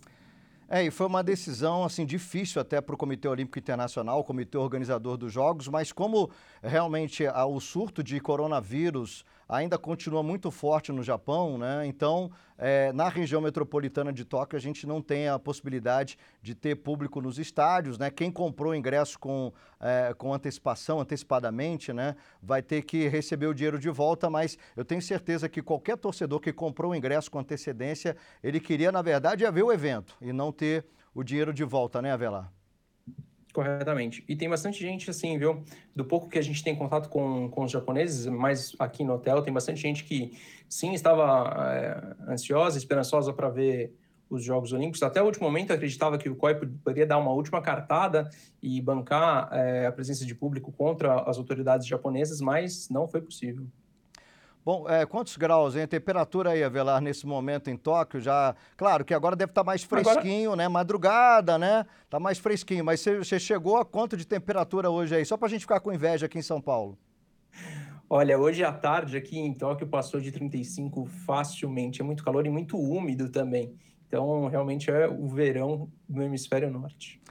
É, 0.69 0.81
e 0.81 0.89
foi 0.89 1.07
uma 1.07 1.21
decisão 1.21 1.83
assim 1.83 2.05
difícil 2.05 2.61
até 2.61 2.79
para 2.79 2.95
o 2.95 2.97
Comitê 2.97 3.27
Olímpico 3.27 3.59
Internacional, 3.59 4.21
o 4.21 4.23
comitê 4.23 4.57
organizador 4.57 5.17
dos 5.17 5.33
Jogos, 5.33 5.67
mas 5.67 5.91
como 5.91 6.31
realmente 6.63 7.27
a, 7.27 7.45
o 7.45 7.59
surto 7.59 8.01
de 8.01 8.17
coronavírus 8.21 9.25
ainda 9.49 9.79
continua 9.79 10.21
muito 10.21 10.51
forte 10.51 10.91
no 10.91 11.01
Japão, 11.01 11.57
né? 11.57 11.87
Então, 11.87 12.31
é, 12.55 12.93
na 12.93 13.09
região 13.09 13.41
metropolitana 13.41 14.13
de 14.13 14.23
Tóquio, 14.23 14.55
a 14.55 14.59
gente 14.61 14.85
não 14.85 15.01
tem 15.01 15.27
a 15.27 15.39
possibilidade 15.39 16.19
de 16.39 16.53
ter 16.53 16.75
público 16.75 17.19
nos 17.19 17.39
estádios, 17.39 17.97
né? 17.97 18.11
Quem 18.11 18.31
comprou 18.31 18.75
ingresso 18.75 19.17
com, 19.17 19.51
é, 19.79 20.13
com 20.15 20.31
antecipação, 20.31 20.99
antecipadamente, 20.99 21.91
né? 21.91 22.15
Vai 22.41 22.61
ter 22.61 22.83
que 22.83 23.07
receber 23.07 23.47
o 23.47 23.53
dinheiro 23.55 23.79
de 23.79 23.89
volta, 23.89 24.29
mas 24.29 24.55
eu 24.77 24.85
tenho 24.85 25.01
certeza 25.01 25.49
que 25.49 25.63
qualquer 25.63 25.97
torcedor 25.97 26.39
que 26.39 26.53
comprou 26.53 26.91
o 26.91 26.95
ingresso 26.95 27.31
com 27.31 27.39
antecedência, 27.39 28.15
ele 28.43 28.59
queria, 28.59 28.91
na 28.91 29.01
verdade, 29.01 29.49
ver 29.49 29.63
o 29.63 29.71
evento 29.71 30.15
e 30.21 30.31
não 30.31 30.51
ter 30.51 30.85
o 31.13 31.23
dinheiro 31.23 31.51
de 31.51 31.63
volta, 31.63 32.01
né, 32.03 32.11
Avelar? 32.11 32.58
Corretamente. 33.59 34.23
E 34.25 34.37
tem 34.37 34.47
bastante 34.47 34.79
gente, 34.79 35.09
assim, 35.09 35.37
viu? 35.37 35.65
Do 35.93 36.05
pouco 36.05 36.29
que 36.29 36.39
a 36.39 36.41
gente 36.41 36.63
tem 36.63 36.73
contato 36.73 37.09
com, 37.09 37.49
com 37.49 37.65
os 37.65 37.71
japoneses, 37.71 38.25
mas 38.25 38.73
aqui 38.79 39.03
no 39.03 39.15
hotel, 39.15 39.41
tem 39.41 39.51
bastante 39.51 39.81
gente 39.81 40.05
que, 40.05 40.31
sim, 40.69 40.93
estava 40.93 41.53
é, 41.73 42.31
ansiosa, 42.31 42.77
esperançosa 42.77 43.33
para 43.33 43.49
ver 43.49 43.93
os 44.29 44.45
Jogos 44.45 44.71
Olímpicos. 44.71 45.03
Até 45.03 45.21
o 45.21 45.25
último 45.25 45.45
momento, 45.45 45.73
acreditava 45.73 46.17
que 46.17 46.29
o 46.29 46.37
COI 46.37 46.55
poderia 46.55 47.05
dar 47.05 47.17
uma 47.17 47.33
última 47.33 47.61
cartada 47.61 48.29
e 48.63 48.79
bancar 48.79 49.49
é, 49.51 49.87
a 49.87 49.91
presença 49.91 50.25
de 50.25 50.33
público 50.33 50.71
contra 50.71 51.19
as 51.29 51.37
autoridades 51.37 51.85
japonesas, 51.85 52.39
mas 52.39 52.87
não 52.87 53.09
foi 53.09 53.19
possível. 53.19 53.67
Bom, 54.63 54.89
é, 54.89 55.05
quantos 55.05 55.37
graus, 55.37 55.75
hein? 55.75 55.83
A 55.83 55.87
temperatura 55.87 56.51
aí, 56.51 56.63
Avelar, 56.63 57.01
nesse 57.01 57.25
momento 57.25 57.69
em 57.69 57.77
Tóquio 57.77 58.19
já... 58.19 58.55
Claro 58.75 59.05
que 59.05 59.13
agora 59.13 59.35
deve 59.35 59.51
estar 59.51 59.61
tá 59.61 59.65
mais 59.65 59.83
fresquinho, 59.83 60.51
agora... 60.51 60.63
né? 60.63 60.67
Madrugada, 60.67 61.57
né? 61.57 61.85
Tá 62.09 62.19
mais 62.19 62.37
fresquinho. 62.37 62.83
Mas 62.83 63.03
você 63.03 63.39
chegou 63.39 63.77
a 63.77 63.85
quanto 63.85 64.17
de 64.17 64.27
temperatura 64.27 64.89
hoje 64.89 65.15
aí? 65.15 65.25
Só 65.25 65.37
para 65.37 65.47
a 65.47 65.49
gente 65.49 65.61
ficar 65.61 65.79
com 65.79 65.93
inveja 65.93 66.25
aqui 66.25 66.37
em 66.37 66.43
São 66.43 66.61
Paulo. 66.61 66.97
Olha, 68.09 68.37
hoje 68.37 68.63
à 68.63 68.71
tarde 68.71 69.15
aqui 69.15 69.39
em 69.39 69.53
Tóquio 69.53 69.87
passou 69.87 70.19
de 70.19 70.31
35 70.31 71.05
facilmente. 71.05 72.01
É 72.01 72.03
muito 72.03 72.23
calor 72.23 72.45
e 72.45 72.49
muito 72.49 72.77
úmido 72.77 73.29
também. 73.29 73.73
Então, 74.07 74.47
realmente 74.47 74.89
é 74.89 75.07
o 75.07 75.27
verão 75.27 75.89
no 76.07 76.23
hemisfério 76.23 76.69
norte 76.69 77.21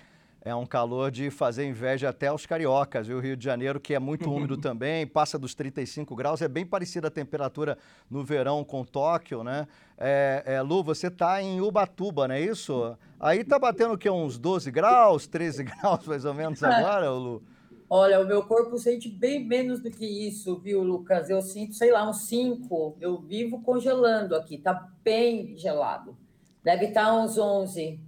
é 0.42 0.55
um 0.55 0.64
calor 0.64 1.11
de 1.11 1.31
fazer 1.31 1.66
inveja 1.66 2.09
até 2.09 2.29
aos 2.29 2.46
cariocas. 2.46 3.09
E 3.09 3.12
o 3.12 3.20
Rio 3.20 3.37
de 3.37 3.44
Janeiro, 3.44 3.81
que 3.81 3.94
é 3.94 3.98
muito 3.98 4.31
úmido 4.33 4.57
também, 4.57 5.07
passa 5.07 5.38
dos 5.38 5.55
35 5.55 6.14
graus, 6.14 6.40
é 6.42 6.48
bem 6.48 6.64
parecida 6.64 7.09
a 7.09 7.11
temperatura 7.11 7.77
no 8.11 8.24
verão 8.24 8.64
com 8.64 8.85
Tóquio, 8.85 9.42
né? 9.42 9.66
É, 9.96 10.42
é, 10.46 10.62
Lu, 10.62 10.83
você 10.83 11.09
está 11.09 11.42
em 11.42 11.61
Ubatuba, 11.61 12.29
não 12.29 12.35
é 12.35 12.40
isso? 12.40 12.96
Aí 13.18 13.42
tá 13.42 13.59
batendo 13.59 13.94
o 13.94 13.98
quê? 13.98 14.09
Uns 14.09 14.38
12 14.38 14.70
graus, 14.70 15.27
13 15.27 15.64
graus 15.64 16.07
mais 16.07 16.24
ou 16.24 16.35
menos 16.35 16.62
agora, 16.62 17.11
Lu? 17.11 17.42
Olha, 17.90 18.20
o 18.20 18.27
meu 18.27 18.42
corpo 18.42 18.77
sente 18.79 19.09
bem 19.09 19.46
menos 19.46 19.81
do 19.81 19.90
que 19.90 20.05
isso, 20.05 20.59
viu, 20.59 20.83
Lucas? 20.83 21.31
Eu 21.31 21.40
sinto, 21.40 21.74
sei 21.74 21.90
lá, 21.90 22.09
uns 22.09 22.29
5. 22.29 22.98
Eu 23.01 23.18
vivo 23.22 23.62
congelando 23.62 24.37
aqui, 24.37 24.59
tá 24.59 24.88
bem 25.03 25.57
gelado. 25.57 26.14
Deve 26.62 26.88
estar 26.88 27.07
tá 27.07 27.14
uns 27.14 27.38
11 27.38 27.98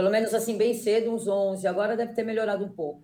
pelo 0.00 0.10
menos 0.10 0.32
assim, 0.32 0.56
bem 0.56 0.72
cedo, 0.72 1.12
uns 1.12 1.28
11. 1.28 1.66
Agora 1.66 1.94
deve 1.94 2.14
ter 2.14 2.24
melhorado 2.24 2.64
um 2.64 2.70
pouco. 2.70 3.02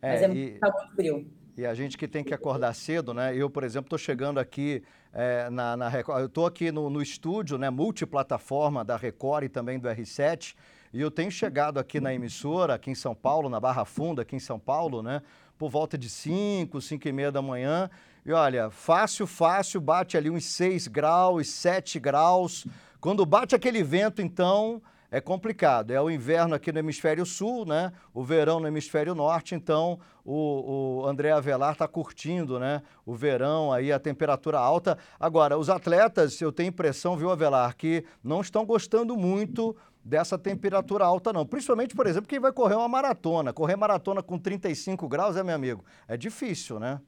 É, 0.00 0.12
mas 0.12 0.22
é 0.22 0.30
e, 0.32 0.58
tá 0.58 0.72
muito 0.72 0.96
frio. 0.96 1.30
E 1.58 1.66
a 1.66 1.74
gente 1.74 1.98
que 1.98 2.08
tem 2.08 2.24
que 2.24 2.32
acordar 2.32 2.72
cedo, 2.74 3.12
né? 3.12 3.36
Eu, 3.36 3.50
por 3.50 3.64
exemplo, 3.64 3.84
estou 3.84 3.98
chegando 3.98 4.40
aqui 4.40 4.82
é, 5.12 5.50
na, 5.50 5.76
na 5.76 5.90
Record. 5.90 6.20
Eu 6.20 6.26
estou 6.26 6.46
aqui 6.46 6.72
no, 6.72 6.88
no 6.88 7.02
estúdio, 7.02 7.58
né? 7.58 7.68
Multiplataforma 7.68 8.82
da 8.82 8.96
Record 8.96 9.44
e 9.44 9.48
também 9.50 9.78
do 9.78 9.88
R7. 9.88 10.54
E 10.90 11.02
eu 11.02 11.10
tenho 11.10 11.30
chegado 11.30 11.78
aqui 11.78 12.00
na 12.00 12.14
emissora, 12.14 12.72
aqui 12.72 12.90
em 12.90 12.94
São 12.94 13.14
Paulo, 13.14 13.50
na 13.50 13.60
Barra 13.60 13.84
Funda, 13.84 14.22
aqui 14.22 14.34
em 14.34 14.40
São 14.40 14.58
Paulo, 14.58 15.02
né? 15.02 15.20
Por 15.58 15.68
volta 15.68 15.98
de 15.98 16.08
5, 16.08 16.80
5 16.80 17.08
e 17.08 17.12
meia 17.12 17.30
da 17.30 17.42
manhã. 17.42 17.90
E 18.24 18.32
olha, 18.32 18.70
fácil, 18.70 19.26
fácil, 19.26 19.82
bate 19.82 20.16
ali 20.16 20.30
uns 20.30 20.46
6 20.46 20.88
graus, 20.88 21.46
7 21.50 22.00
graus. 22.00 22.66
Quando 23.02 23.26
bate 23.26 23.54
aquele 23.54 23.82
vento, 23.82 24.22
então, 24.22 24.80
é 25.10 25.20
complicado. 25.20 25.90
É 25.90 26.00
o 26.00 26.10
inverno 26.10 26.54
aqui 26.54 26.70
no 26.72 26.78
hemisfério 26.78 27.24
sul, 27.24 27.64
né? 27.64 27.92
O 28.12 28.22
verão 28.22 28.60
no 28.60 28.66
hemisfério 28.66 29.14
norte, 29.14 29.54
então 29.54 29.98
o, 30.24 31.00
o 31.02 31.06
André 31.06 31.30
Avelar 31.30 31.72
está 31.72 31.88
curtindo, 31.88 32.58
né? 32.58 32.82
O 33.06 33.14
verão 33.14 33.72
aí, 33.72 33.90
a 33.90 33.98
temperatura 33.98 34.58
alta. 34.58 34.98
Agora, 35.18 35.56
os 35.56 35.70
atletas, 35.70 36.40
eu 36.40 36.52
tenho 36.52 36.68
impressão, 36.68 37.16
viu, 37.16 37.30
Avelar, 37.30 37.76
que 37.76 38.04
não 38.22 38.40
estão 38.40 38.64
gostando 38.64 39.16
muito 39.16 39.74
dessa 40.04 40.38
temperatura 40.38 41.04
alta, 41.04 41.32
não. 41.32 41.46
Principalmente, 41.46 41.94
por 41.94 42.06
exemplo, 42.06 42.28
quem 42.28 42.40
vai 42.40 42.52
correr 42.52 42.74
uma 42.74 42.88
maratona. 42.88 43.52
Correr 43.52 43.76
maratona 43.76 44.22
com 44.22 44.38
35 44.38 45.08
graus, 45.08 45.36
é, 45.36 45.42
meu 45.42 45.54
amigo, 45.54 45.84
é 46.06 46.16
difícil, 46.16 46.78
né? 46.78 47.00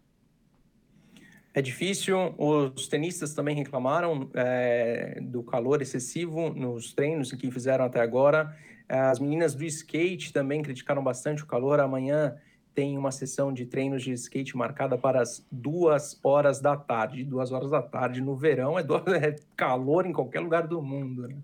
É 1.53 1.61
difícil, 1.61 2.33
os 2.39 2.87
tenistas 2.87 3.35
também 3.35 3.57
reclamaram 3.57 4.31
é, 4.35 5.19
do 5.21 5.43
calor 5.43 5.83
excessivo 5.83 6.51
nos 6.51 6.93
treinos 6.93 7.33
que 7.33 7.51
fizeram 7.51 7.85
até 7.85 8.01
agora. 8.01 8.57
As 8.89 9.19
meninas 9.19 9.55
do 9.55 9.65
skate 9.65 10.33
também 10.33 10.63
criticaram 10.63 11.03
bastante 11.03 11.43
o 11.43 11.47
calor. 11.47 11.81
Amanhã 11.81 12.37
tem 12.73 12.97
uma 12.97 13.11
sessão 13.11 13.53
de 13.53 13.67
treinos 13.67 14.03
de 14.03 14.13
skate 14.13 14.57
marcada 14.57 14.97
para 14.97 15.21
as 15.21 15.45
duas 15.51 16.19
horas 16.23 16.61
da 16.61 16.77
tarde. 16.77 17.25
Duas 17.25 17.51
horas 17.51 17.71
da 17.71 17.83
tarde 17.83 18.21
no 18.21 18.37
verão 18.37 18.79
é, 18.79 18.83
é 19.21 19.37
calor 19.57 20.07
em 20.07 20.13
qualquer 20.13 20.41
lugar 20.41 20.69
do 20.69 20.81
mundo. 20.81 21.27
Né? 21.27 21.37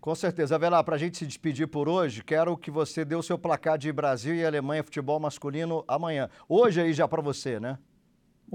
Com 0.00 0.14
certeza. 0.14 0.56
Vela, 0.58 0.82
para 0.84 0.94
a 0.94 0.98
gente 0.98 1.18
se 1.18 1.26
despedir 1.26 1.66
por 1.66 1.88
hoje, 1.88 2.22
quero 2.22 2.56
que 2.56 2.70
você 2.70 3.04
dê 3.04 3.16
o 3.16 3.22
seu 3.22 3.38
placar 3.38 3.78
de 3.78 3.92
Brasil 3.92 4.34
e 4.34 4.44
Alemanha 4.44 4.84
futebol 4.84 5.18
masculino 5.18 5.84
amanhã. 5.88 6.30
Hoje 6.48 6.80
aí 6.80 6.92
já 6.92 7.08
para 7.08 7.22
você, 7.22 7.58
né? 7.58 7.78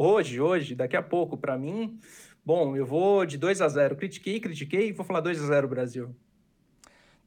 Hoje, 0.02 0.40
hoje, 0.40 0.76
daqui 0.76 0.96
a 0.96 1.04
pouco, 1.04 1.36
para 1.36 1.58
mim, 1.58 2.00
bom, 2.46 2.74
eu 2.74 2.86
vou 2.86 3.26
de 3.26 3.38
2 3.38 3.60
a 3.60 3.68
0. 3.68 3.98
Critiquei, 3.98 4.40
critiquei 4.40 4.88
e 4.88 4.92
vou 4.94 5.06
falar 5.06 5.20
2 5.20 5.44
a 5.44 5.48
0 5.48 5.68
Brasil. 5.68 6.16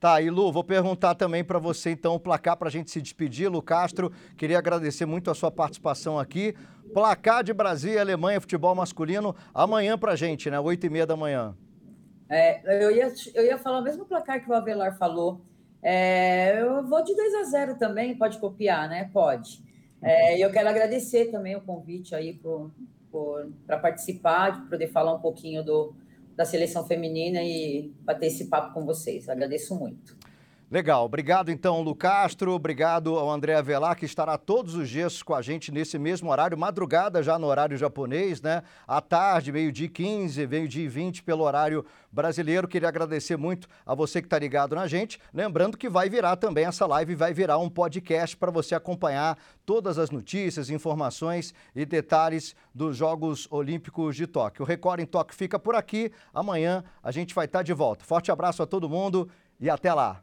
Tá, 0.01 0.23
e 0.23 0.31
Lu, 0.31 0.51
vou 0.51 0.65
perguntar 0.65 1.15
também 1.15 1.45
para 1.45 1.59
você 1.59 1.91
então 1.91 2.15
o 2.15 2.19
placar 2.19 2.57
para 2.57 2.69
a 2.69 2.71
gente 2.71 2.91
se 2.91 3.03
despedir. 3.03 3.51
Lu 3.51 3.61
Castro, 3.61 4.11
queria 4.39 4.57
agradecer 4.57 5.05
muito 5.05 5.31
a 5.31 5.35
sua 5.35 5.51
participação 5.51 6.19
aqui. 6.19 6.55
Placar 6.95 7.45
de 7.45 7.53
Brasil 7.53 7.93
e 7.93 7.99
Alemanha, 7.99 8.41
futebol 8.41 8.75
masculino, 8.75 9.37
amanhã 9.53 9.99
para 9.99 10.13
a 10.13 10.17
gente, 10.17 10.51
né? 10.51 10.59
8 10.59 10.87
e 10.87 10.89
meia 10.89 11.07
da 11.07 11.15
manhã. 11.15 11.55
É, 12.27 12.87
eu, 12.87 12.91
ia, 12.91 13.13
eu 13.35 13.45
ia 13.45 13.59
falar 13.59 13.81
o 13.81 13.85
mesmo 13.85 14.07
placar 14.07 14.43
que 14.43 14.51
o 14.51 14.55
Avelar 14.55 14.97
falou. 14.97 15.43
É, 15.83 16.63
eu 16.63 16.83
vou 16.89 17.05
de 17.05 17.15
2 17.15 17.35
a 17.35 17.43
0 17.43 17.75
também, 17.77 18.17
pode 18.17 18.39
copiar, 18.39 18.89
né? 18.89 19.11
Pode. 19.13 19.63
É, 20.03 20.38
eu 20.38 20.51
quero 20.51 20.69
agradecer 20.69 21.31
também 21.31 21.55
o 21.55 21.61
convite 21.61 22.15
aí 22.15 22.41
para 23.67 23.79
participar, 23.79 24.51
de 24.51 24.69
poder 24.69 24.88
falar 24.88 25.15
um 25.15 25.21
pouquinho 25.21 25.62
do, 25.62 25.95
da 26.35 26.45
seleção 26.45 26.85
feminina 26.87 27.41
e 27.43 27.93
bater 28.01 28.27
esse 28.27 28.47
papo 28.47 28.75
com 28.75 28.85
vocês. 28.85 29.29
Agradeço 29.29 29.75
muito. 29.79 30.17
Legal, 30.73 31.05
obrigado 31.05 31.51
então, 31.51 31.83
Lu 31.83 31.95
Castro, 31.95 32.53
obrigado 32.53 33.19
ao 33.19 33.31
André 33.31 33.55
Avelar, 33.55 33.95
que 33.95 34.07
estará 34.07 34.39
todos 34.39 34.75
os 34.75 34.89
dias 34.89 35.23
com 35.23 35.35
a 35.35 35.43
gente 35.43 35.71
nesse 35.71 35.99
mesmo 35.99 36.31
horário, 36.31 36.57
madrugada 36.57 37.23
já 37.23 37.39
no 37.39 37.47
horário 37.47 37.77
japonês, 37.77 38.41
né? 38.41 38.63
À 38.89 38.99
tarde, 38.99 39.53
meio-dia 39.53 39.91
15, 39.91 40.47
meio-dia 40.47 40.89
20 40.89 41.25
pelo 41.25 41.45
horário 41.45 41.85
brasileiro. 42.11 42.67
Queria 42.67 42.89
agradecer 42.89 43.37
muito 43.37 43.69
a 43.85 43.95
você 43.95 44.23
que 44.23 44.27
está 44.27 44.39
ligado 44.39 44.75
na 44.75 44.87
gente. 44.87 45.21
Lembrando 45.35 45.77
que 45.77 45.91
vai 45.91 46.09
virar 46.09 46.37
também 46.37 46.65
essa 46.65 46.87
live, 46.87 47.15
vai 47.15 47.35
virar 47.35 47.59
um 47.59 47.69
podcast 47.69 48.35
para 48.35 48.51
você 48.51 48.75
acompanhar 48.75 49.37
todas 49.67 49.99
as 49.99 50.09
notícias, 50.11 50.71
informações 50.71 51.53
e 51.77 51.85
detalhes 51.85 52.57
dos 52.75 52.97
Jogos 52.97 53.47
Olímpicos 53.51 54.17
de 54.17 54.27
Tóquio. 54.27 54.63
O 54.63 54.67
Record 54.67 55.01
em 55.01 55.07
Tóquio 55.07 55.37
fica 55.37 55.59
por 55.59 55.75
aqui. 55.75 56.11
Amanhã 56.33 56.83
a 57.03 57.11
gente 57.11 57.35
vai 57.35 57.45
estar 57.45 57.59
tá 57.59 57.63
de 57.63 57.75
volta. 57.75 58.07
Forte 58.07 58.33
abraço 58.33 58.63
a 58.63 58.67
todo 58.67 58.89
mundo 58.89 59.29
e 59.61 59.69
até 59.69 59.93
lá. 59.93 60.23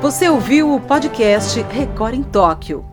Você 0.00 0.28
ouviu 0.28 0.72
o 0.72 0.80
podcast 0.80 1.60
Record 1.62 2.14
em 2.14 2.22
Tóquio. 2.22 2.84